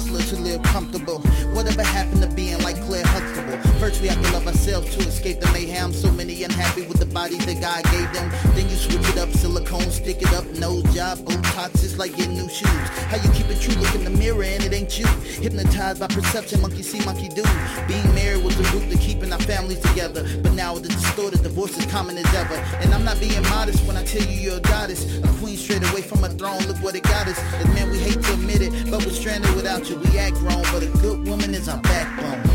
[0.00, 1.18] hustler to live comfortable.
[1.52, 3.58] Whatever happened to being like Claire Huxtable?
[3.78, 5.92] First we have to love ourselves to escape the mayhem.
[5.92, 8.30] So many unhappy with the bodies that God gave them
[9.32, 12.68] silicone, stick it up, nose job, Botox it's like getting new shoes.
[13.10, 15.06] How you keep it true, look in the mirror and it ain't you.
[15.42, 17.42] Hypnotized by perception, monkey see, monkey do.
[17.88, 20.22] Being married was the root to keeping our families together.
[20.42, 22.54] But now the distorted, divorce is common as ever.
[22.80, 25.18] And I'm not being modest when I tell you you're a goddess.
[25.18, 27.38] A queen straight away from a throne, look what it got us.
[27.60, 29.98] And man, we hate to admit it, but we're stranded without you.
[29.98, 32.49] We act wrong, but a good woman is our backbone.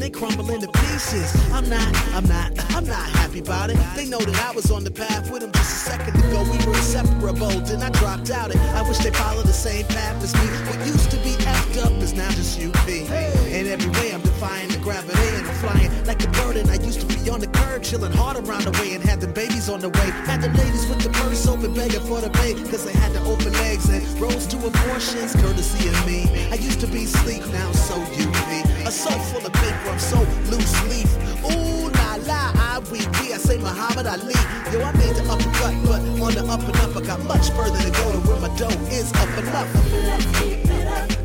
[0.00, 1.34] and they crumble into pieces.
[1.52, 3.78] I'm not, I'm not, I'm not happy about it.
[3.96, 6.42] They know that I was on the path with them just a second ago.
[6.44, 8.50] We were inseparable, then I dropped out.
[8.50, 8.56] It.
[8.74, 10.46] I wish they followed the same path as me.
[10.68, 12.88] What used to be effed up is now just UP.
[12.88, 16.76] And every way I'm defying the gravity and I'm flying like a bird, and I
[16.76, 19.80] used to on the curb, chilling hard around the way and had the babies on
[19.80, 20.08] the way.
[20.26, 23.22] Had the ladies with the purse open, begging for the pay, cause they had the
[23.22, 26.26] open legs and rose to abortions, courtesy of me.
[26.50, 28.58] I used to be sleek, now so you be.
[28.84, 30.18] A soul full of bankrupt, so
[30.50, 31.10] loose leaf.
[31.44, 34.34] Ooh la la, ah, I weep, I say Muhammad Ali.
[34.72, 37.78] Yo, I made the uppercut, but on the up and up, I got much further
[37.78, 39.68] to go to where my dough is up and up.
[39.72, 41.19] Keep it up, keep it up.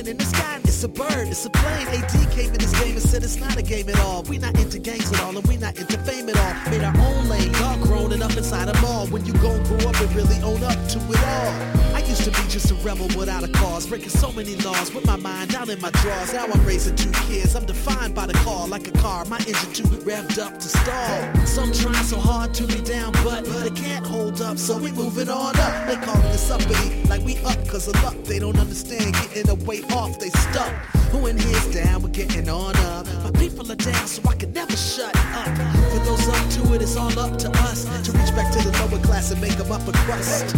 [0.00, 0.60] flying in the sky.
[0.64, 1.86] It's a bird, it's a plane.
[1.88, 4.22] AD came in this game and said it's not a game at all.
[4.24, 6.70] We not into games at all, and we not into fame at all.
[6.70, 9.06] Made our own lane, All grown and up inside a mall.
[9.08, 12.48] When you gon' grow up and really own up to it all used to be
[12.48, 15.80] just a rebel without a cause, breaking so many laws with my mind down in
[15.80, 16.32] my drawers.
[16.32, 19.24] Now I'm raising two kids, I'm defined by the car like a car.
[19.26, 21.46] My engine too revved up to stall.
[21.46, 25.28] Some trying so hard to be down, but it can't hold up, so we moving
[25.28, 25.86] on up.
[25.86, 28.16] They calling us uppity, like we up cause of luck.
[28.24, 30.72] They don't understand getting away off, they stuck.
[31.12, 32.02] Who in here's down?
[32.02, 33.06] We're getting on up.
[33.22, 35.56] My people are down, so I can never shut up.
[35.92, 38.76] For those up to it, it's all up to us to reach back to the
[38.78, 40.56] lower class and make them up a crust.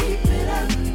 [0.00, 0.89] Keep it up.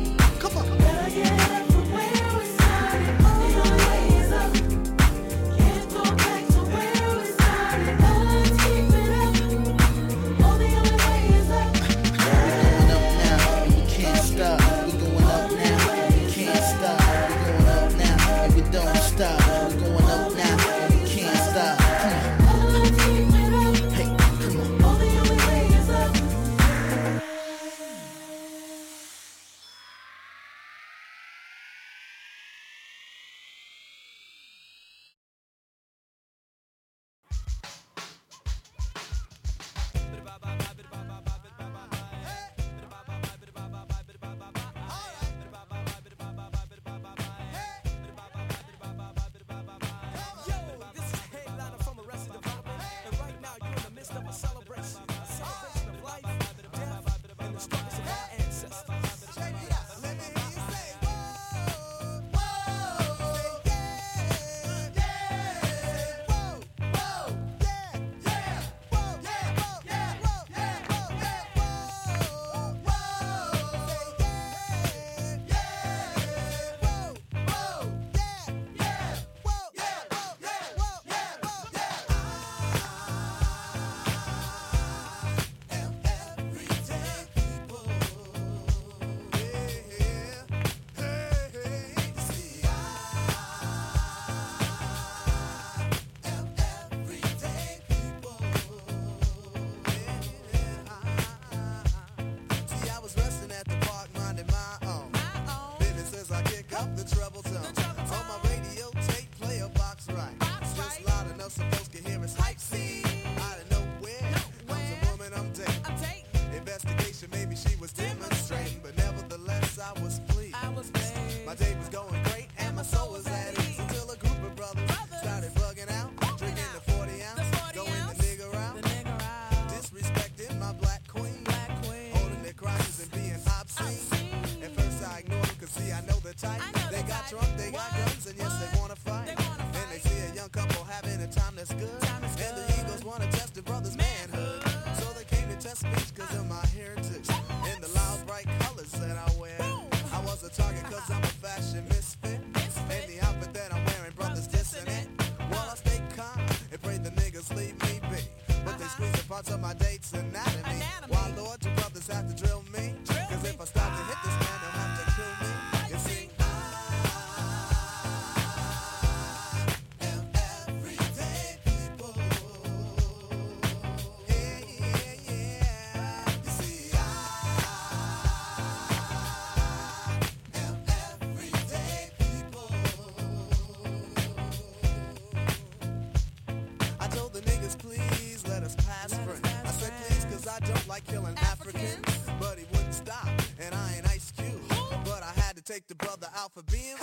[196.56, 196.95] for being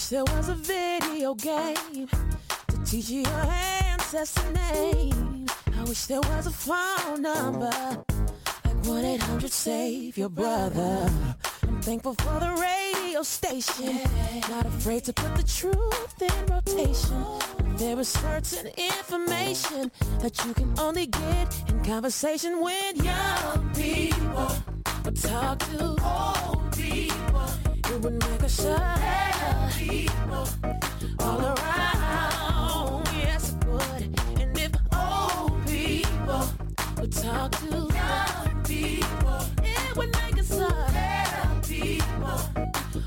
[0.00, 2.08] Wish there was a video game
[2.68, 3.46] to teach you your
[3.92, 5.44] ancestor name.
[5.78, 7.70] I wish there was a phone number
[8.64, 11.10] like 1 800 Save Your Brother.
[11.64, 14.00] I'm thankful for the radio station.
[14.48, 17.22] Not afraid to put the truth in rotation.
[17.76, 24.50] There is certain information that you can only get in conversation with young people.
[25.04, 27.29] But talk to old people
[28.00, 28.98] would make a shot.
[29.76, 30.48] People
[31.18, 34.40] all around, yes it would.
[34.40, 36.44] And if old people
[36.98, 41.62] would talk to young people, it would make a shot.
[41.68, 42.40] People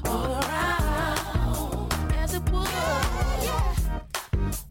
[0.06, 2.68] all around, as it would.
[2.68, 3.76] Yeah, yeah.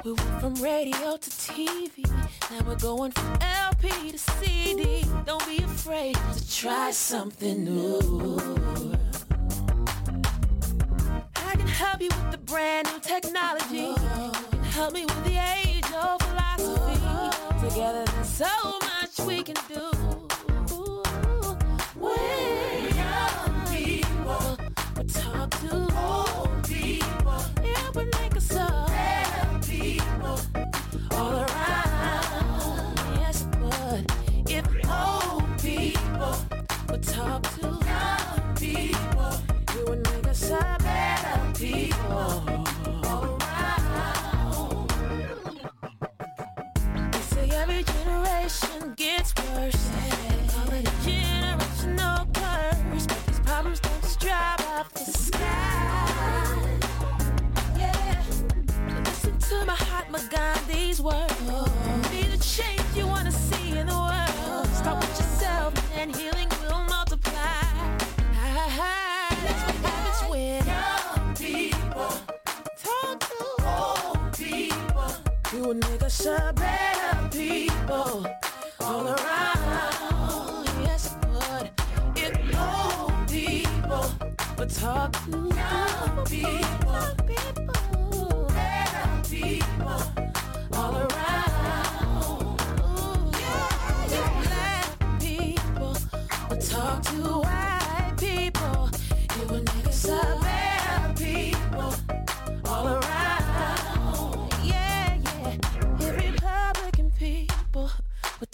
[0.04, 2.08] We went from radio to TV.
[2.50, 5.04] Now we're going from LP to CD.
[5.26, 8.91] Don't be afraid to try something new.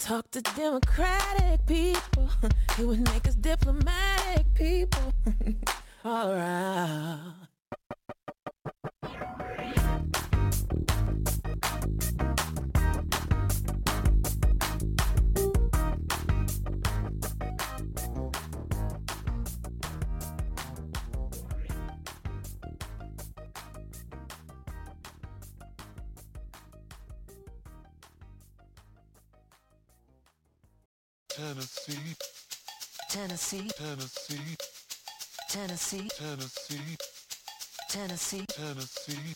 [0.09, 2.27] Talk to Democratic people,
[2.79, 5.13] it would make us diplomatic people
[6.03, 7.48] all around.
[33.39, 34.57] Tennessee, Tennessee,
[35.49, 36.97] Tennessee, Tennessee,
[37.89, 39.33] Tennessee, Tennessee.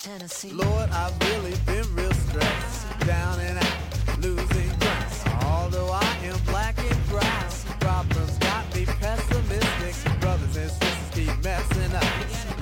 [0.00, 0.52] Tennessee.
[0.52, 5.44] Lord, I've really been real stressed, down and out, losing ground.
[5.44, 7.50] Although I am black and brown,
[7.80, 10.20] problems got me pessimistic.
[10.20, 12.04] Brothers and sisters keep messing up.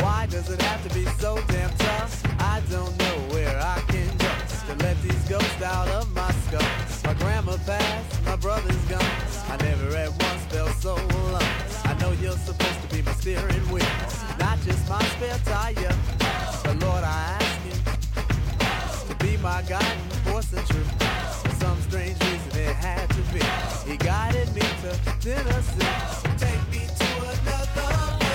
[0.00, 2.24] Why does it have to be so damn tough?
[2.40, 4.32] I don't know where I can go
[4.68, 6.66] to let these ghosts out of my skull.
[7.04, 9.27] My grandma passed, my brother's gone.
[9.50, 11.42] I never at once felt so alone.
[11.84, 13.84] I know you're supposed to be my steering wheel,
[14.38, 15.96] not just my spare tire.
[16.64, 20.92] But Lord, I ask you to be my guiding force and truth.
[21.42, 23.40] For some strange reason, it had to be.
[23.90, 25.88] He guided me to Tennessee.
[26.36, 28.27] Take me to another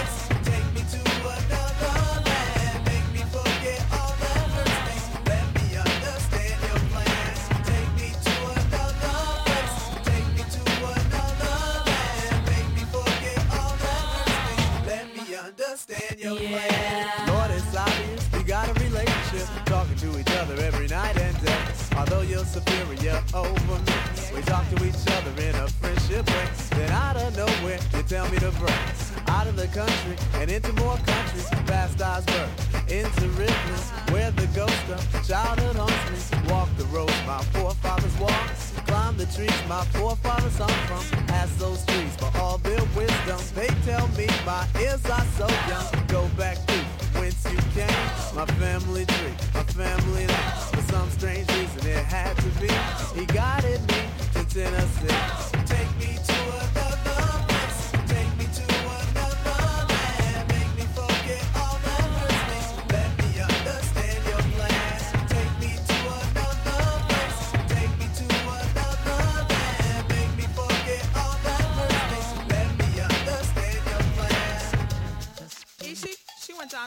[16.14, 17.28] understand your plan.
[17.28, 19.48] Lord, it's obvious we got a relationship.
[19.66, 21.58] Talking to each other every night and day.
[21.98, 23.94] Although you're superior over me,
[24.36, 26.50] we talk to each other in a friendship way.
[26.72, 28.76] Then out of nowhere, you tell me to break.
[29.28, 32.50] Out of the country and into more countries, past Osborne,
[32.90, 33.82] into Ripley,
[34.12, 36.50] where the ghost of childhood haunts me.
[36.52, 41.04] Walk the roads my forefathers walked, climb the trees my forefathers hung from.
[41.30, 43.40] Ask those trees for all their wisdom.
[43.56, 45.88] They tell me my ears are so young.
[46.08, 46.78] Go back to
[47.20, 50.52] whence you came, my family tree, my family name.
[50.74, 52.72] For some strange reason, it had to be.
[53.20, 54.02] He guided me
[54.34, 55.16] to Tennessee.
[55.66, 56.83] Take me to another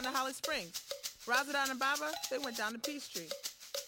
[0.03, 0.83] down to Holly Springs.
[1.25, 3.29] Razadon and Baba, they went down to Peachtree.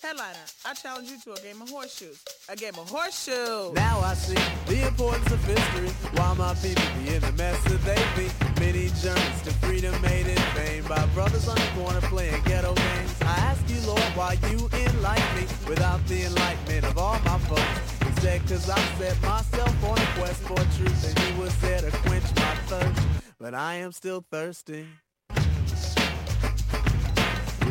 [0.02, 2.24] Headliner, I challenge you to a game of horseshoes.
[2.50, 3.74] A game of horseshoes.
[3.74, 5.90] Now I see the importance of history.
[6.18, 8.28] Why my people be in the mess that they be.
[8.60, 13.16] Many journeys to freedom made in vain by brothers on the corner playing ghetto games.
[13.22, 18.02] I ask you, Lord, why you enlighten me without the enlightenment of all my folks.
[18.02, 21.92] Instead, cause I set myself on a quest for truth and he was there to
[21.98, 23.02] quench my thirst.
[23.38, 24.88] But I am still thirsty.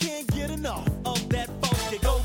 [0.00, 0.88] can't get enough.
[1.04, 2.19] Of that funky go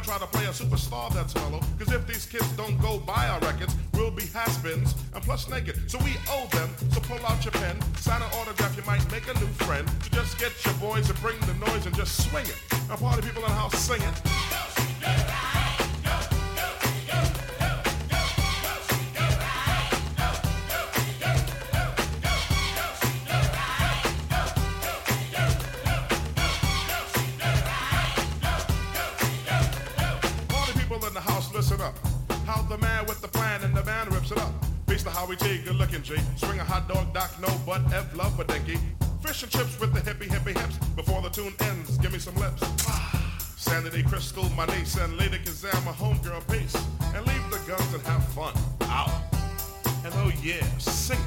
[0.00, 1.60] Never try to play a superstar that's mellow.
[1.78, 5.90] Cause if these kids don't go buy our records, we'll be has-beens and plus naked.
[5.90, 9.28] So we owe them, so pull out your pen, sign an autograph, you might make
[9.28, 9.86] a new friend.
[10.02, 12.56] So just get your boys to bring the noise and just swing it.
[12.72, 15.49] And party people in the house sing it.
[36.10, 38.44] Swing a hot dog, Doc, no butt, F love a.
[38.44, 40.76] Fish and chips with the hippie hippie hips.
[40.96, 42.66] Before the tune ends, give me some lips.
[43.56, 46.74] Sanity Crystal, my niece, and Lady Kazam, my homegirl, peace.
[47.14, 48.52] And leave the guns and have fun.
[48.88, 49.10] Out.
[50.04, 51.20] And oh yeah, sing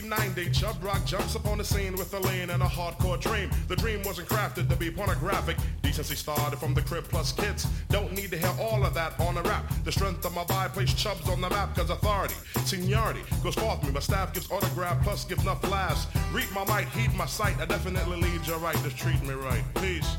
[0.00, 3.50] 1990, Chubb Rock jumps upon the scene with a lean and a hardcore dream.
[3.68, 5.58] The dream wasn't crafted to be pornographic.
[5.82, 7.66] Decency started from the crib plus kids.
[7.90, 9.70] Don't need to hear all of that on a rap.
[9.84, 13.82] The strength of my vibe placed Chubbs on the map cause authority, seniority goes forth
[13.84, 13.90] me.
[13.90, 16.06] My staff gives autograph plus gives enough laughs.
[16.32, 17.60] Reap my might, heed my sight.
[17.60, 18.76] I definitely lead you right.
[18.82, 19.62] Just treat me right.
[19.74, 20.16] Peace.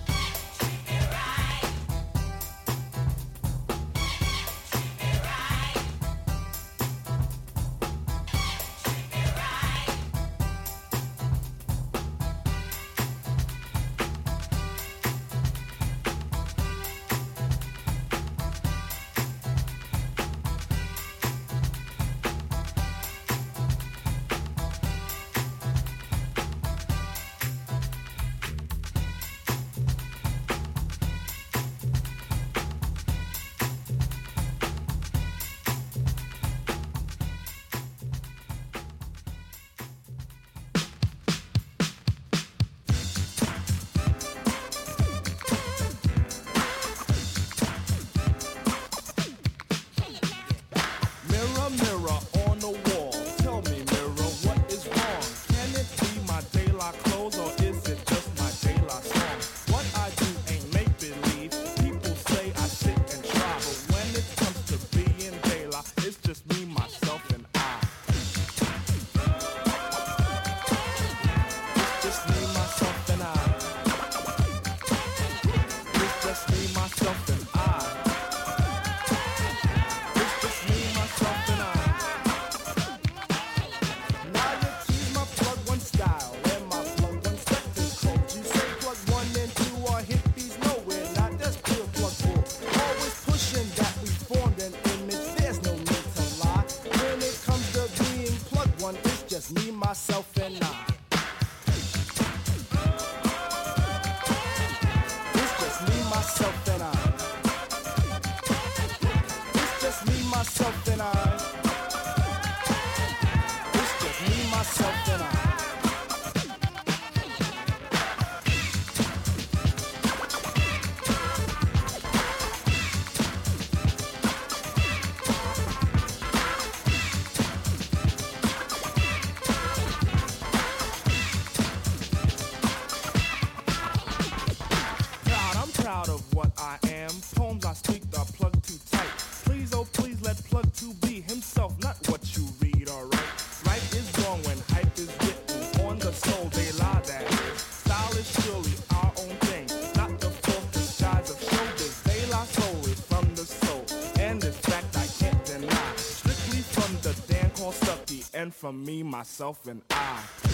[158.51, 160.52] From me, myself, and I.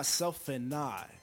[0.00, 1.19] myself, and I.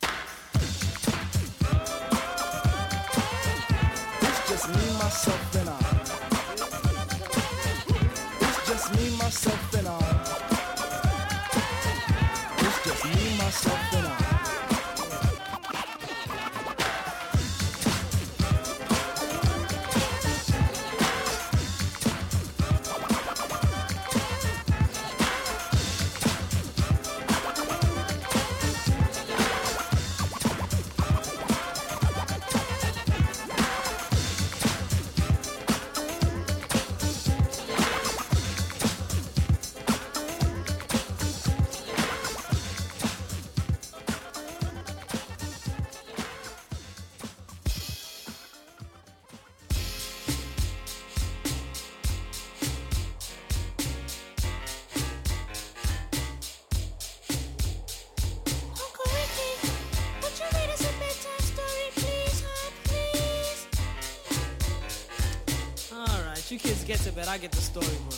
[67.17, 68.13] bed, I get the storybook.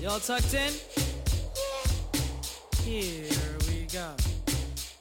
[0.00, 0.72] Y'all tucked in?
[2.82, 4.08] Here we go.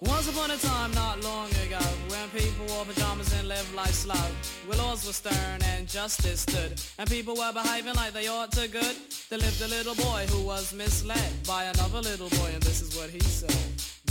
[0.01, 1.79] Once upon a time, not long ago,
[2.09, 4.27] when people wore pajamas and lived life slow,
[4.67, 8.67] where laws were stern and justice stood, and people were behaving like they ought to
[8.67, 8.95] good,
[9.29, 12.97] there lived a little boy who was misled by another little boy, and this is
[12.97, 13.63] what he said.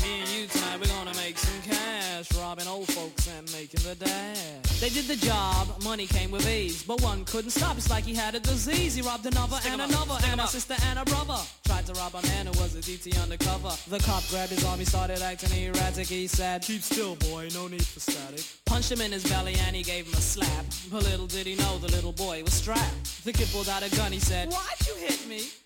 [0.03, 3.95] Me and you tonight, we're gonna make some cash, robbing old folks and making the
[3.97, 4.66] dash.
[4.79, 7.79] They did the job, money came with ease, but one couldn't stop.
[7.79, 8.95] It's like he had a disease.
[8.95, 11.39] He robbed another Stick and another, and a sister and a brother.
[11.65, 13.73] Tried to rob a man who was a DT undercover.
[13.89, 16.09] The cop grabbed his arm, he started acting erratic.
[16.09, 18.45] He said, Keep still, boy, no need for static.
[18.67, 20.67] Punched him in his belly and he gave him a slap.
[20.91, 23.25] But little did he know the little boy was strapped.
[23.25, 25.66] The kid pulled out a gun, he said, Why'd you hit me?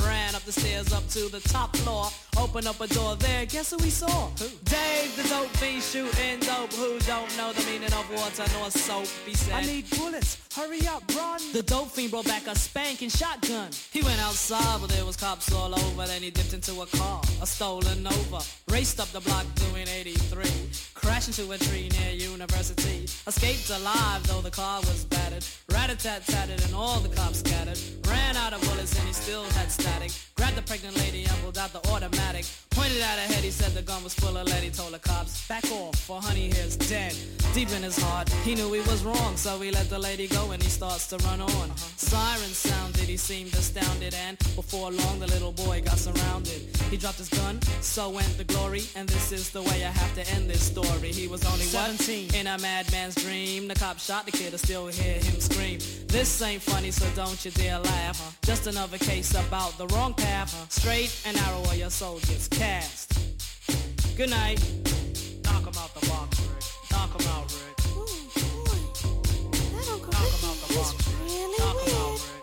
[0.00, 2.06] ran up the stairs up to the top floor,
[2.38, 3.46] opened up a door there.
[3.46, 4.28] Guess who we saw?
[4.38, 4.48] Who?
[4.64, 6.72] Dave, the dope fiend shooting dope.
[6.74, 9.06] Who don't know the meaning of water nor soap?
[9.26, 10.38] He said, I need bullets.
[10.54, 11.40] Hurry up, run.
[11.52, 13.70] The dope fiend brought back a spanking shotgun.
[13.92, 16.06] He went outside, but there was cops all over.
[16.06, 18.40] Then he dipped into a car, a stolen Nova.
[18.68, 20.44] Raced up the block doing 83.
[21.08, 23.06] Crashed into a tree near University.
[23.26, 25.42] Escaped alive, though the car was battered.
[25.72, 27.80] Rat-a-tat-tatted and all the cops scattered.
[28.06, 30.12] Ran out of bullets and he still had static.
[30.36, 32.44] Grabbed the pregnant lady and pulled out the automatic.
[32.70, 34.62] Pointed at her head, he said the gun was full of lead.
[34.62, 37.16] He told the cops, back off, for honey here's dead.
[37.54, 40.50] Deep in his heart, he knew he was wrong, so he let the lady go
[40.50, 41.76] and he starts to run on.
[41.96, 46.60] Sirens sounded, he seemed astounded, and before long the little boy got surrounded.
[46.90, 50.14] He dropped his gun, so went the glory, and this is the way I have
[50.14, 50.97] to end this story.
[51.06, 51.90] He was only what?
[51.98, 52.34] 17.
[52.34, 55.78] In a madman's dream, the cop shot the kid, I still hear him scream.
[56.08, 58.38] This ain't funny, so don't you dare laugh.
[58.42, 60.70] Just another case about the wrong path.
[60.72, 63.18] Straight and narrow where your soul gets cast.
[64.16, 64.58] Good night.
[65.44, 66.64] Knock him out the box, Rick.
[66.90, 67.76] Knock him out, Rick.
[69.72, 71.08] That Uncle Knock him out the is box.
[71.22, 72.20] really Knock him out, weird.
[72.34, 72.37] Rick.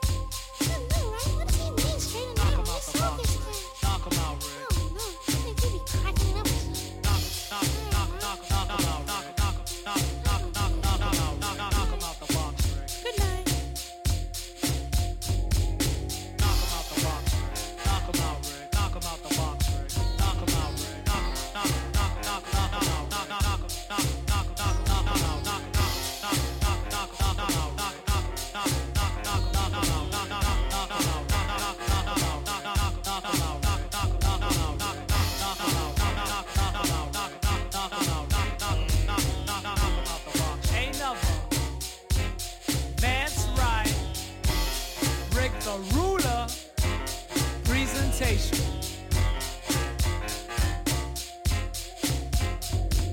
[48.17, 48.57] temptation.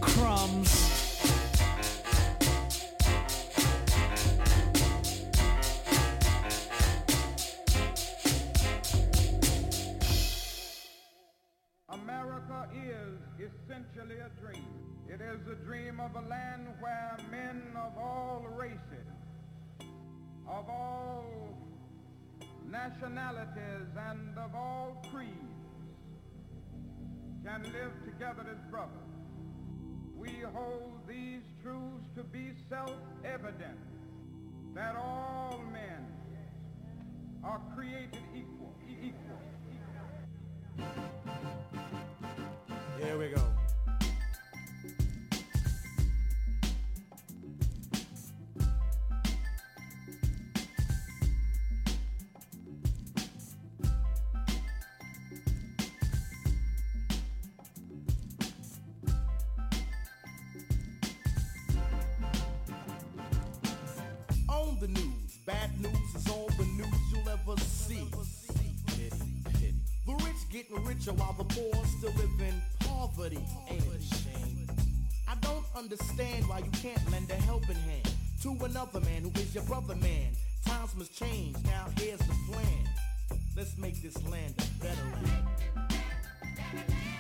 [0.01, 0.71] Crumbs.
[11.89, 14.65] America is essentially a dream.
[15.09, 18.79] It is a dream of a land where men of all races,
[20.49, 21.12] of all
[22.73, 25.37] nationalities and of all creeds
[27.45, 28.89] can live together as brothers.
[30.17, 33.79] We hold these truths to be self-evident
[34.75, 36.07] that all men
[37.45, 38.23] are created
[64.83, 65.39] the news.
[65.47, 68.05] Bad news is all the news you'll ever see.
[70.05, 73.39] The rich getting richer while the poor still live in poverty.
[73.71, 74.67] Ain't it shame?
[75.29, 78.11] I don't understand why you can't lend a helping hand
[78.43, 80.33] to another man who is your brother man.
[80.67, 81.55] Times must change.
[81.65, 82.89] Now here's the plan.
[83.57, 87.12] Let's make this land a better land.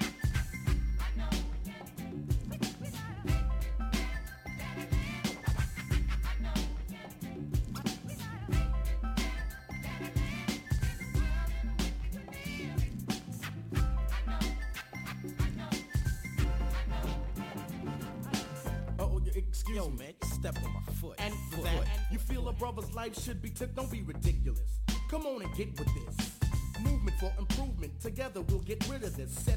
[28.92, 29.51] rid of this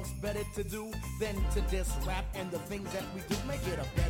[0.00, 0.90] else better to do
[1.20, 3.36] than to diss rap and the things that we do?
[3.46, 4.09] Make it a better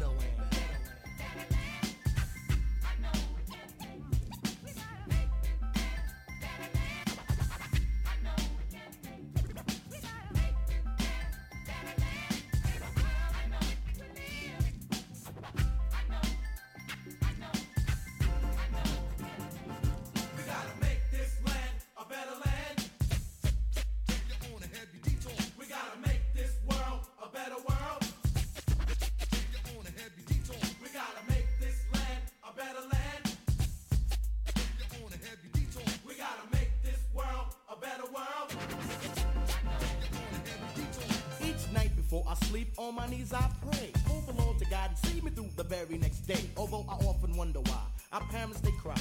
[43.01, 43.93] my knees I pray.
[44.09, 46.44] Move along to God and see me through the very next day.
[46.56, 47.82] Although I often wonder why
[48.12, 49.01] our parents they cry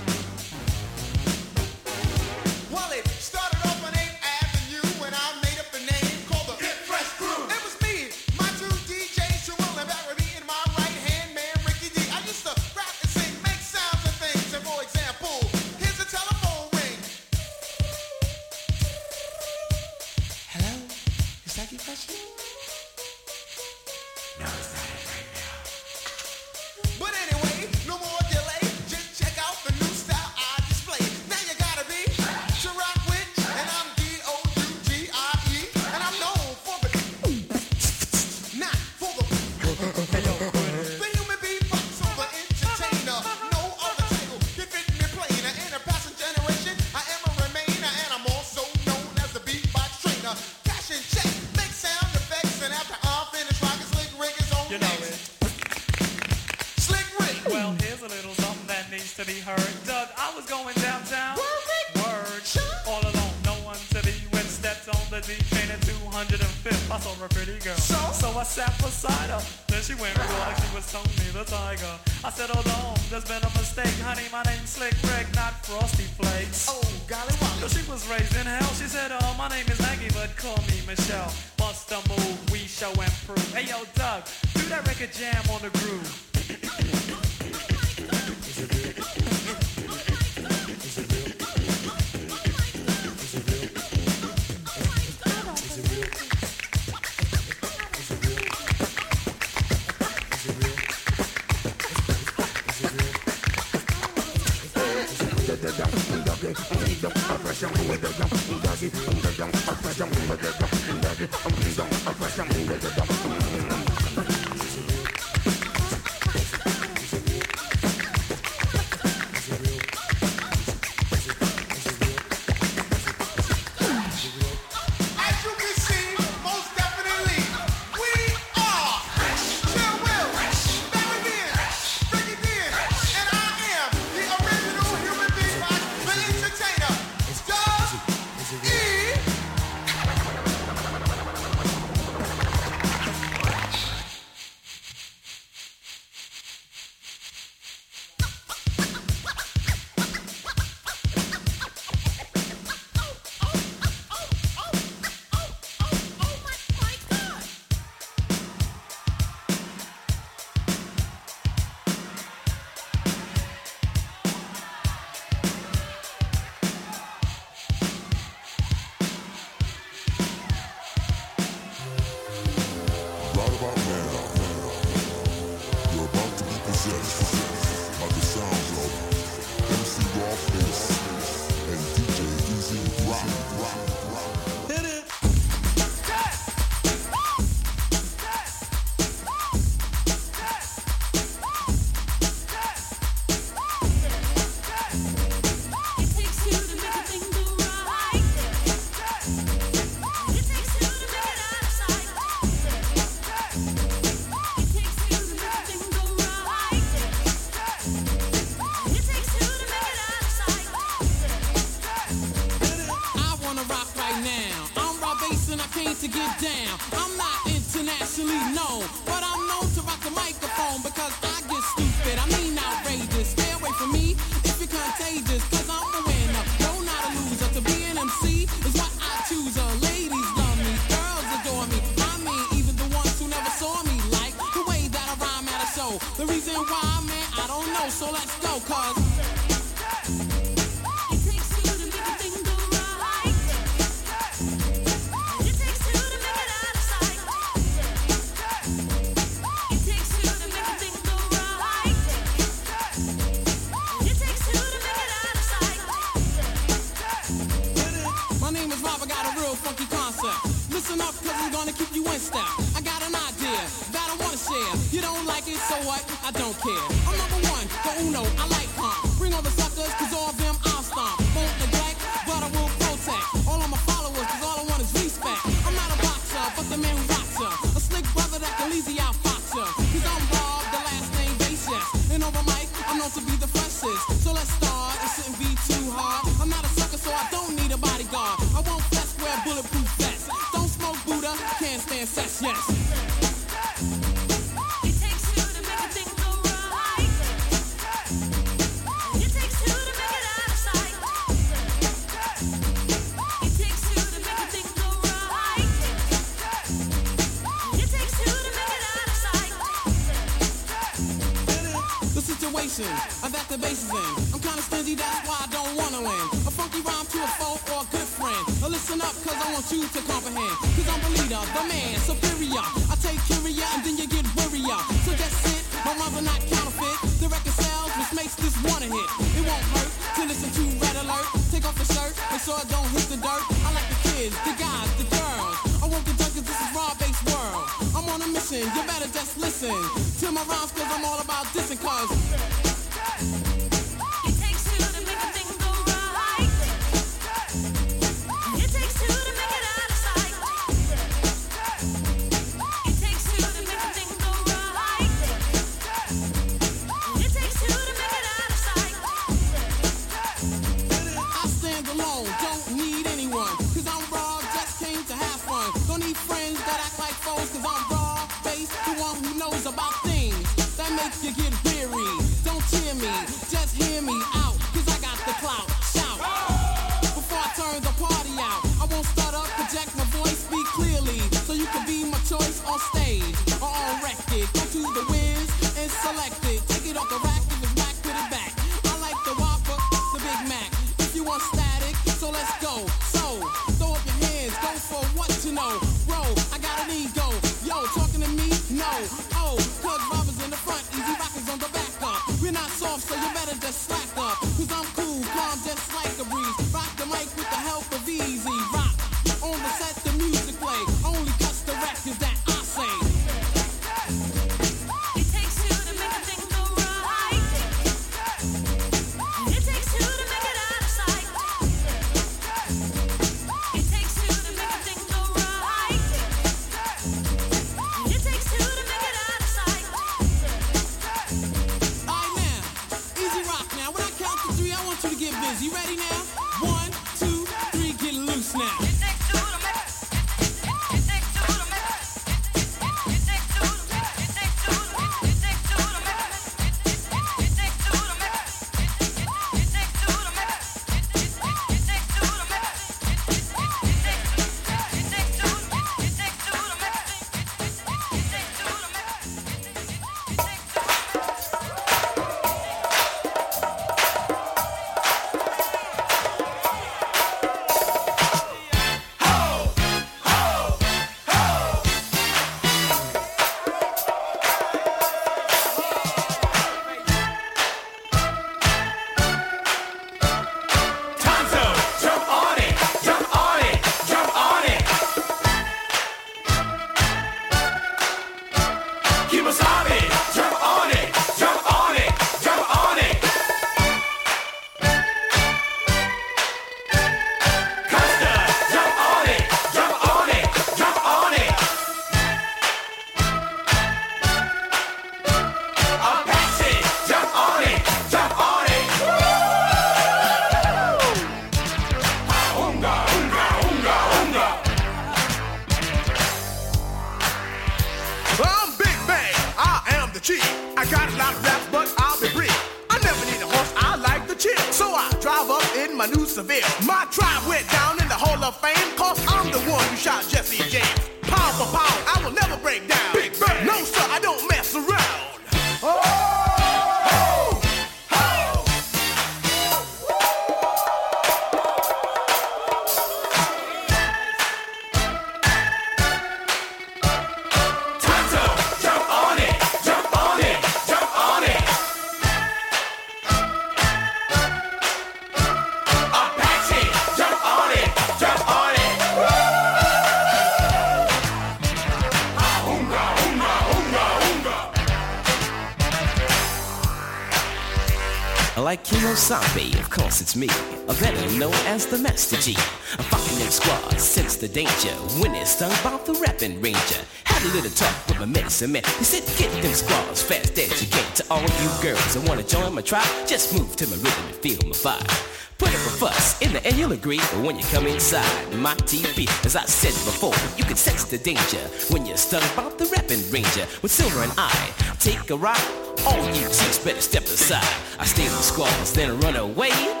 [570.19, 570.47] It's me,
[570.89, 572.55] a better known as the Master Gee.
[572.99, 577.01] I'm fucking them squads, sense the danger when it's stung by the rapping ranger.
[577.23, 578.83] Had a little talk with my medicine man.
[578.99, 581.13] He said, get them squads fast as you can.
[581.15, 584.35] To all you girls that wanna join my tribe, just move to my rhythm and
[584.35, 585.31] feel my vibe.
[585.57, 588.75] Put up a fuss, in the end you'll agree But when you come inside my
[588.75, 589.29] TV.
[589.45, 593.23] As I said before, you can sense the danger when you're stung by the rapping
[593.31, 593.65] ranger.
[593.81, 595.61] With Silver and I, take a ride.
[596.05, 597.63] All you chicks better step aside.
[597.99, 600.00] I stay in the squalls, then run away.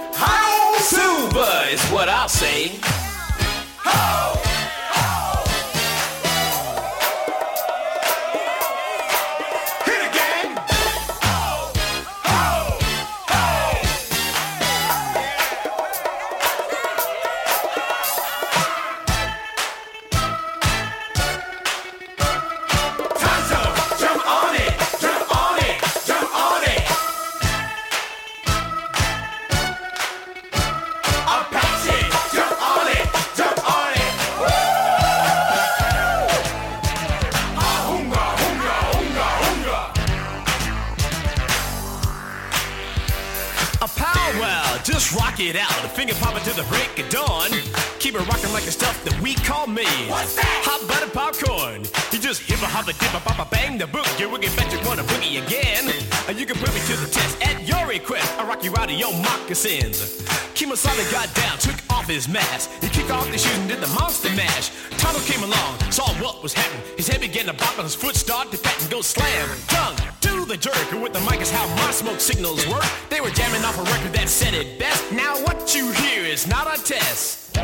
[0.79, 2.90] Silver is what I'll say.
[44.83, 45.69] Just rock it out.
[45.85, 47.51] A finger popping to the break of dawn.
[47.99, 49.85] Keep it rocking like the stuff that we call me.
[50.09, 50.61] What's that?
[50.65, 51.85] Hot butter popcorn.
[52.11, 54.07] You just hip a hop a dip a pop a bang the book.
[54.17, 55.85] You wicked bet you wanna boogie again.
[56.27, 58.33] And you can put me to the test at your request.
[58.39, 60.25] I rock you out of your moccasins.
[60.57, 62.69] Kemosabe got down, took off his mask.
[62.81, 64.71] He kicked off the shoes and did the monster mash.
[64.97, 66.81] Tonto came along, saw what was happening.
[66.97, 69.49] His head began to bop and his foot started to pat and go slam.
[69.67, 70.91] Tongue to the jerk.
[70.91, 72.83] And with the mic is how my smoke signals work.
[73.09, 75.09] They were jamming off a record that said it best.
[75.11, 77.57] Now what you hear is not a test.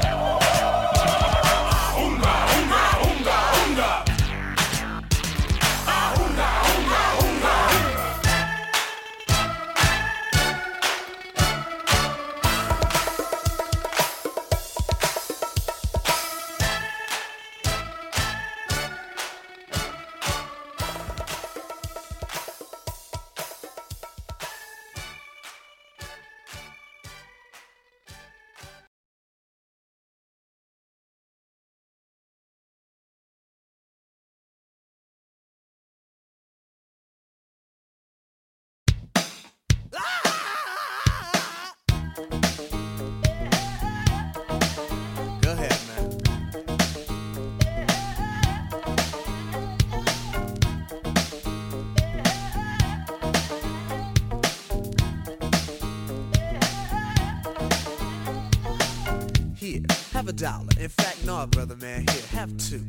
[60.37, 60.69] Dollar.
[60.79, 62.05] In fact, no, brother man.
[62.07, 62.85] Here, have two.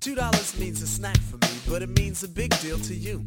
[0.00, 3.24] Two dollars means a snack for me, but it means a big deal to you.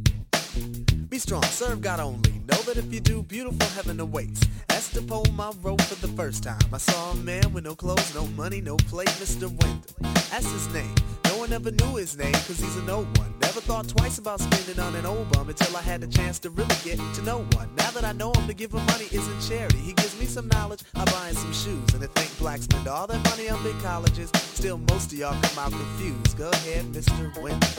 [1.09, 2.31] Be strong, serve God only.
[2.47, 4.41] Know that if you do, beautiful heaven awaits.
[4.67, 6.61] That's the poem I wrote for the first time.
[6.71, 9.49] I saw a man with no clothes, no money, no plate, Mr.
[9.49, 9.95] Wendell.
[10.29, 10.95] That's his name.
[11.37, 13.33] One ever knew his name, cause he's a no one.
[13.41, 16.49] Never thought twice about spending on an old bum until I had the chance to
[16.49, 17.69] really get to know one.
[17.77, 19.77] Now that I know him, to give him money isn't charity.
[19.77, 21.93] He gives me some knowledge, I buy him some shoes.
[21.93, 25.39] And to think blacks spend all their money on big colleges, still most of y'all
[25.43, 26.37] come out confused.
[26.39, 27.31] Go ahead, Mr.
[27.39, 27.69] Wendell.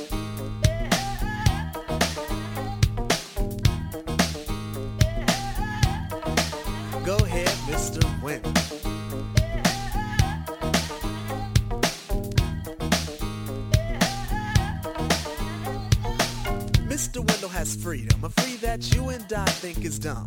[7.05, 8.23] Go ahead, Mr.
[8.23, 8.68] Wendell.
[17.09, 17.27] Mr.
[17.27, 20.27] Wendell has freedom, a free that you and I think is dumb.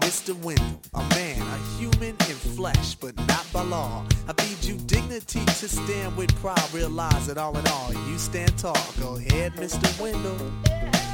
[0.00, 0.34] Mr.
[0.42, 4.04] Wendell, a man, a human in flesh, but not by law.
[4.28, 6.62] I feed you dignity to stand with pride.
[6.72, 8.76] Realize that all in all, you stand tall.
[9.00, 9.88] Go ahead, Mr.
[10.00, 11.07] Wendell.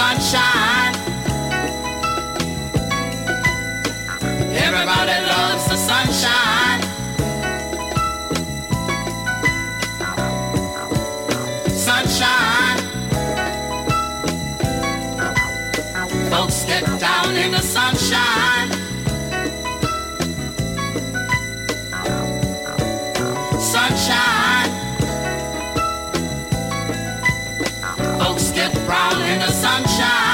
[0.00, 0.59] Sunshine.
[29.18, 30.29] In the sunshine.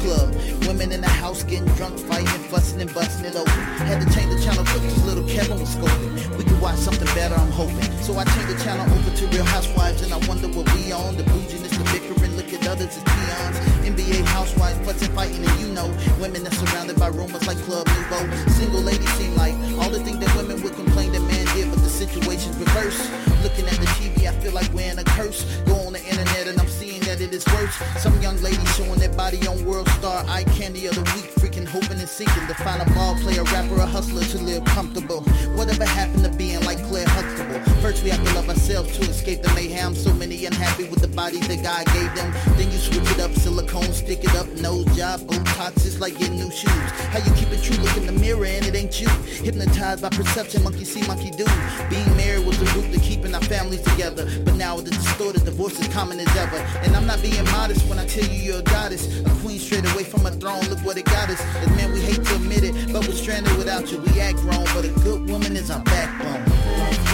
[0.00, 0.34] Club.
[0.66, 3.52] Women in the house getting drunk, fighting, fussing, and busting it open.
[3.86, 6.36] Had to change the channel 'cause little Kevin was scoping.
[6.36, 7.90] We could watch something better, I'm hoping.
[8.02, 11.16] So I changed the channel over to Real Housewives, and I wonder what we on.
[11.16, 13.56] The bouginess, the bickering, look at others as peons.
[13.84, 15.90] NBA housewives, fussing, fighting, and you know,
[16.20, 18.24] women that's surrounded by rumors like Club Nouveau.
[18.58, 21.82] Single ladies seem like all the things that women would complain that men did, but
[21.82, 23.02] the situation's reversed.
[23.42, 25.44] Looking at the TV, I feel like we're in a curse.
[25.66, 26.68] Go on the internet and I'm
[27.22, 28.02] seeing that it is worse.
[28.02, 31.66] Some young lady showing their body on World Star, eye candy of the week, freaking
[31.66, 35.20] hoping and seeking to find a ball player, rapper, a hustler to live comfortable.
[35.54, 37.60] Whatever happened to being like Claire Huxtable?
[37.80, 39.94] First we have to love ourselves to escape the mayhem.
[39.94, 42.32] So many unhappy with the bodies that God gave them.
[42.56, 46.36] Then you switch it up, silicone, stick it up, nose job, Botox, it's like getting
[46.36, 46.90] new shoes.
[47.12, 47.76] How you keep it true?
[47.82, 49.08] Look in the mirror and it ain't you.
[49.42, 51.46] Hypnotized by perception, monkey see, monkey do.
[51.90, 54.28] Being married was the root to keeping our families together.
[54.44, 56.56] But now the distorted divorce is common as ever.
[56.84, 59.20] And I'm not being modest when I tell you you're a goddess.
[59.20, 61.40] A queen straight away from a throne, look what it got us.
[61.56, 63.98] And man, we hate to admit it, but we're stranded without you.
[63.98, 67.11] We act wrong, but a good woman is our backbone.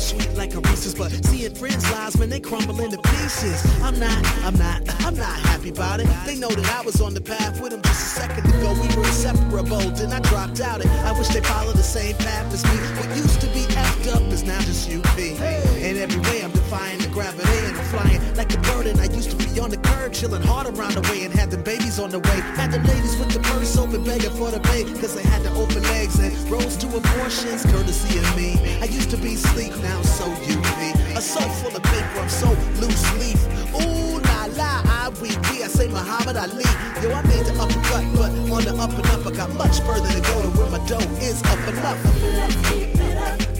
[0.00, 3.62] Sweet like a Reese's, but seeing friends' lives, when they crumble into pieces.
[3.82, 6.08] I'm not, I'm not, I'm not happy about it.
[6.26, 8.72] They know that I was on the path with them just a second ago.
[8.80, 10.88] We were inseparable, then I dropped out it.
[11.04, 12.76] I wish they followed the same path as me.
[12.98, 13.69] What used to be
[14.00, 15.18] effed up is now just UP.
[15.18, 18.86] And every way I'm defying the gravity and I'm flying like a bird.
[18.86, 21.50] And I used to be on the curb, chilling hard around the way and had
[21.50, 22.40] them babies on the way.
[22.56, 25.52] Had the ladies with the purse open, begging for the pay, cause they had to
[25.54, 28.56] open legs and rose to abortions, courtesy of me.
[28.80, 31.16] I used to be sleek, now so UP.
[31.16, 32.48] A soul full of I'm so
[32.80, 33.40] loose leaf.
[33.74, 35.38] Ooh la la, ah, I weep.
[35.50, 36.64] I say Muhammad Ali.
[37.02, 40.08] Yo, I made the uppercut, but on the up and up, I got much further
[40.08, 41.98] to go to where my dough is up and up.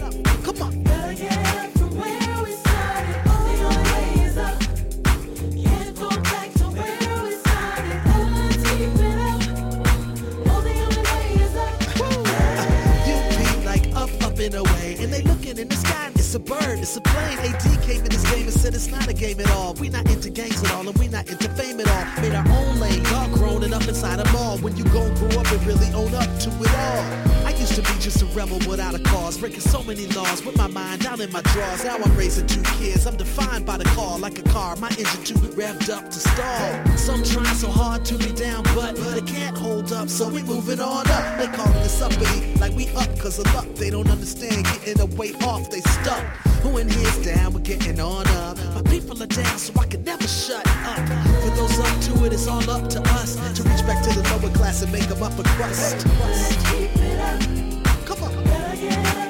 [14.41, 14.90] up, up
[16.33, 17.37] it's a bird, it's a plane.
[17.39, 19.73] AD came in this game and said it's not a game at all.
[19.73, 22.21] We not into gangs at all, and we not into fame at all.
[22.21, 24.57] Made our own lane, y'all grown and up inside them all.
[24.59, 27.31] When you gon' grow up and really own up to it all.
[27.45, 30.55] I used to be just a rebel without a cause, breaking so many laws with
[30.57, 31.83] my mind down in my drawers.
[31.83, 34.77] Now I'm raising two kids, I'm defined by the car like a car.
[34.77, 36.97] My engine too revved up to stall.
[36.97, 40.79] Some trying so hard to be down, but they can't hold up, so we moving
[40.79, 41.39] on up.
[41.39, 43.67] They calling us uppity, like we up cause of luck.
[43.75, 46.20] They don't understand getting a way off, they stuck.
[46.61, 47.53] Who in here's down?
[47.53, 48.57] We're getting on up.
[48.75, 51.07] My people are down, so I can never shut up.
[51.43, 54.23] For those up to it, it's all up to us to reach back to the
[54.29, 56.05] lower class and make them up a crust.
[58.05, 59.20] Come on.